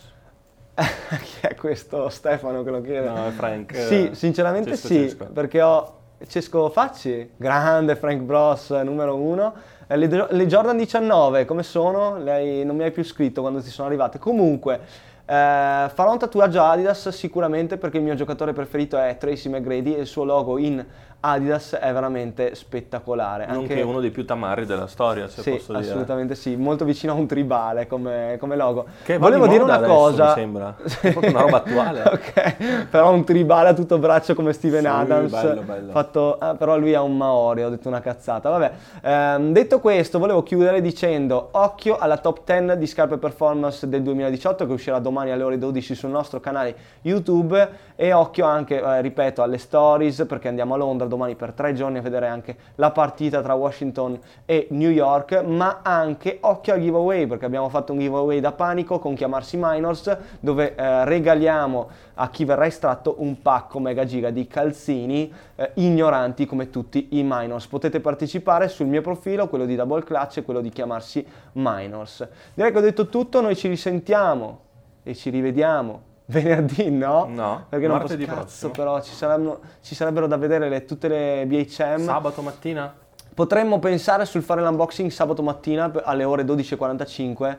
Chi 0.75 1.47
è 1.47 1.55
questo 1.55 2.09
Stefano 2.09 2.63
che 2.63 2.69
lo 2.69 2.81
chiede? 2.81 3.07
No, 3.07 3.27
è 3.27 3.31
Frank. 3.31 3.75
Sì, 3.75 4.09
sinceramente 4.13 4.71
Cesco, 4.71 4.88
sì, 4.88 4.99
Cesco. 5.09 5.25
perché 5.25 5.62
ho 5.62 5.93
Cesco 6.27 6.69
Facci, 6.69 7.31
grande 7.38 7.95
Frank 7.95 8.21
Bros 8.21 8.69
numero 8.71 9.15
uno 9.15 9.53
eh, 9.53 9.79
le, 9.97 10.28
le, 10.30 10.45
Jordan 10.45 10.78
19, 10.78 11.45
come 11.45 11.63
sono? 11.63 12.17
Lei 12.17 12.63
non 12.63 12.75
mi 12.75 12.84
hai 12.84 12.91
più 12.91 13.04
scritto 13.04 13.41
quando 13.41 13.62
ti 13.62 13.69
sono 13.69 13.88
arrivate. 13.88 14.19
Comunque, 14.19 14.80
eh, 15.25 15.89
farò 15.93 16.12
un 16.12 16.17
tatuaggio 16.19 16.62
Adidas 16.62 17.10
sicuramente 17.10 17.78
perché 17.78 17.97
il 17.97 18.04
mio 18.04 18.15
giocatore 18.15 18.54
preferito 18.54 18.97
è 18.97 19.17
Tracy 19.17 19.49
McGrady 19.49 19.95
e 19.95 20.02
il 20.02 20.08
suo 20.08 20.23
logo 20.23 20.58
in 20.58 20.86
Adidas 21.21 21.73
è 21.73 21.91
veramente 21.91 22.55
spettacolare. 22.55 23.45
Nonché 23.45 23.73
Anche... 23.73 23.86
uno 23.86 23.99
dei 23.99 24.10
più 24.10 24.25
tamarri 24.25 24.65
della 24.65 24.88
storia, 24.88 25.27
se 25.27 25.41
sì, 25.41 25.51
posso 25.51 25.73
dire. 25.73 25.86
assolutamente 25.86 26.34
sì, 26.34 26.55
molto 26.55 26.86
vicino 26.86 27.12
a 27.12 27.15
un 27.15 27.27
tribale 27.27 27.88
come, 27.88 28.38
come 28.39 28.55
logo. 28.55 28.86
Che 29.03 29.17
Volevo 29.17 29.47
dire 29.47 29.63
una 29.63 29.75
adesso, 29.75 29.93
cosa. 29.93 30.25
Mi 30.27 30.34
sembra, 30.34 30.75
è 31.01 31.13
una 31.17 31.41
roba 31.41 31.58
attuale. 31.58 32.03
ok, 32.08 32.86
però 32.89 33.12
un 33.12 33.25
tribale 33.25 33.69
a 33.69 33.73
tutto 33.73 33.97
braccio 33.97 34.34
come 34.34 34.53
Steven 34.53 34.82
sì, 34.82 34.88
Adams. 34.88 35.32
Bello, 35.32 35.62
bello. 35.62 35.91
Fatto, 35.91 36.39
eh, 36.39 36.55
però 36.55 36.77
lui 36.77 36.93
è 36.93 36.99
un 36.99 37.17
Maori, 37.17 37.63
ho 37.63 37.69
detto 37.69 37.89
una 37.89 37.99
cazzata. 37.99 38.49
Vabbè, 38.49 38.71
ehm, 39.01 39.51
detto 39.51 39.82
questo, 39.82 40.19
volevo 40.19 40.41
chiudere 40.41 40.79
dicendo 40.79 41.49
occhio 41.51 41.97
alla 41.97 42.17
top 42.17 42.43
10 42.45 42.77
di 42.77 42.88
scarpe 42.88 43.17
performance 43.17 43.89
del 43.89 44.03
2018 44.03 44.65
che 44.65 44.71
uscirà 44.71 44.99
domani 44.99 45.32
alle 45.32 45.43
ore 45.43 45.58
12 45.58 45.95
sul 45.95 46.12
nostro 46.12 46.39
canale 46.39 46.75
YouTube 47.01 47.88
e 47.97 48.13
occhio 48.13 48.45
anche, 48.45 48.82
eh, 48.82 49.01
ripeto, 49.01 49.41
alle 49.41 49.58
stories 49.58 50.23
perché 50.25 50.47
andiamo 50.47 50.75
a 50.75 50.77
Londra 50.77 51.08
domani 51.10 51.36
per 51.36 51.52
tre 51.52 51.74
giorni 51.74 51.98
a 51.98 52.02
vedere 52.02 52.28
anche 52.28 52.56
la 52.76 52.91
partita 52.91 53.41
tra 53.41 53.54
Washington 53.56 54.17
e 54.45 54.67
New 54.69 54.89
York, 54.89 55.43
ma 55.43 55.80
anche 55.84 56.38
occhio 56.39 56.74
al 56.74 56.80
giveaway 56.80 57.28
perché 57.28 57.43
abbiamo 57.43 57.67
fatto 57.67 57.91
un 57.91 58.00
giveaway 58.00 58.39
da 58.39 58.54
panico 58.54 59.00
con 59.00 59.15
chiamarsi 59.15 59.58
Minors 59.60 60.17
dove 60.39 60.76
eh, 60.76 61.06
regaliamo 61.06 61.89
a 62.13 62.30
chi 62.30 62.45
verrà 62.45 62.65
estratto 62.65 63.15
un 63.19 63.41
pacco 63.41 63.80
mega 63.80 64.06
giga 64.06 64.30
di 64.30 64.48
calzini 64.48 65.32
eh, 65.56 65.72
ignoranti 65.76 66.45
come 66.45 66.69
tutti 66.69 67.08
i 67.12 67.24
Minors. 67.24 67.67
Potete 67.67 68.00
partecipare 68.00 68.67
sul 68.69 68.88
mio 68.88 69.02
profilo, 69.02 69.50
quello 69.50 69.65
di 69.65 69.76
Double 69.76 70.04
Clutch 70.04 70.38
e 70.38 70.43
quello 70.43 70.62
di 70.62 70.69
chiamarsi 70.69 71.26
Minors. 71.54 72.28
Direi 72.54 72.72
che 72.72 72.78
ho 72.78 72.82
detto 72.82 73.08
tutto, 73.10 73.41
noi 73.41 73.56
ci 73.56 73.67
risentiamo 73.67 74.60
e 75.04 75.15
ci 75.15 75.30
rivediamo 75.30 76.08
venerdì 76.30 76.89
no? 76.92 77.26
No, 77.28 77.65
perché 77.70 77.88
non 77.88 78.00
posso, 78.00 78.15
cazzo, 78.18 78.34
prossimo. 78.36 78.72
però 78.72 79.02
ci, 79.02 79.13
saranno, 79.13 79.60
ci, 79.82 79.96
sarebbero 79.96 80.28
da 80.28 80.38
vedere 80.38 80.70
le, 80.70 80.86
tutte 80.86 81.08
le 81.08 81.46
BHM. 81.46 82.04
Sabato 82.04 82.42
mattina? 82.42 82.94
Potremmo 83.34 83.80
pensare 83.80 84.26
sul 84.26 84.44
fare 84.44 84.62
l'unboxing 84.62 85.10
sabato 85.10 85.42
mattina 85.42 85.92
alle 86.04 86.24
ore 86.24 86.44
12.45 86.44 87.58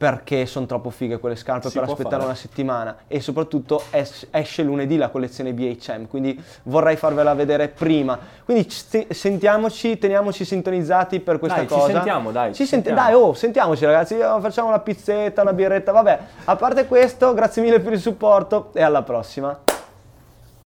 perché 0.00 0.46
sono 0.46 0.64
troppo 0.64 0.88
fighe 0.88 1.18
quelle 1.18 1.36
scarpe 1.36 1.68
si 1.68 1.74
per 1.78 1.86
aspettare 1.86 2.14
fare. 2.14 2.24
una 2.24 2.34
settimana 2.34 2.96
e 3.06 3.20
soprattutto 3.20 3.82
es- 3.90 4.26
esce 4.30 4.62
lunedì 4.62 4.96
la 4.96 5.10
collezione 5.10 5.52
BHM, 5.52 6.06
quindi 6.06 6.42
vorrei 6.62 6.96
farvela 6.96 7.34
vedere 7.34 7.68
prima. 7.68 8.18
Quindi 8.46 8.70
st- 8.70 9.12
sentiamoci, 9.12 9.98
teniamoci 9.98 10.46
sintonizzati 10.46 11.20
per 11.20 11.38
questa 11.38 11.58
dai, 11.58 11.66
cosa. 11.66 11.86
Ci 11.88 11.92
sentiamo, 11.92 12.30
dai. 12.30 12.54
Ci 12.54 12.64
senti- 12.64 12.94
dai, 12.94 13.12
oh, 13.12 13.34
sentiamoci 13.34 13.84
ragazzi, 13.84 14.16
facciamo 14.16 14.68
una 14.68 14.78
pizzetta, 14.80 15.42
una 15.42 15.52
birretta, 15.52 15.92
vabbè. 15.92 16.18
A 16.46 16.56
parte 16.56 16.86
questo, 16.86 17.34
grazie 17.34 17.60
mille 17.60 17.80
per 17.80 17.92
il 17.92 18.00
supporto 18.00 18.70
e 18.72 18.80
alla 18.80 19.02
prossima. 19.02 19.60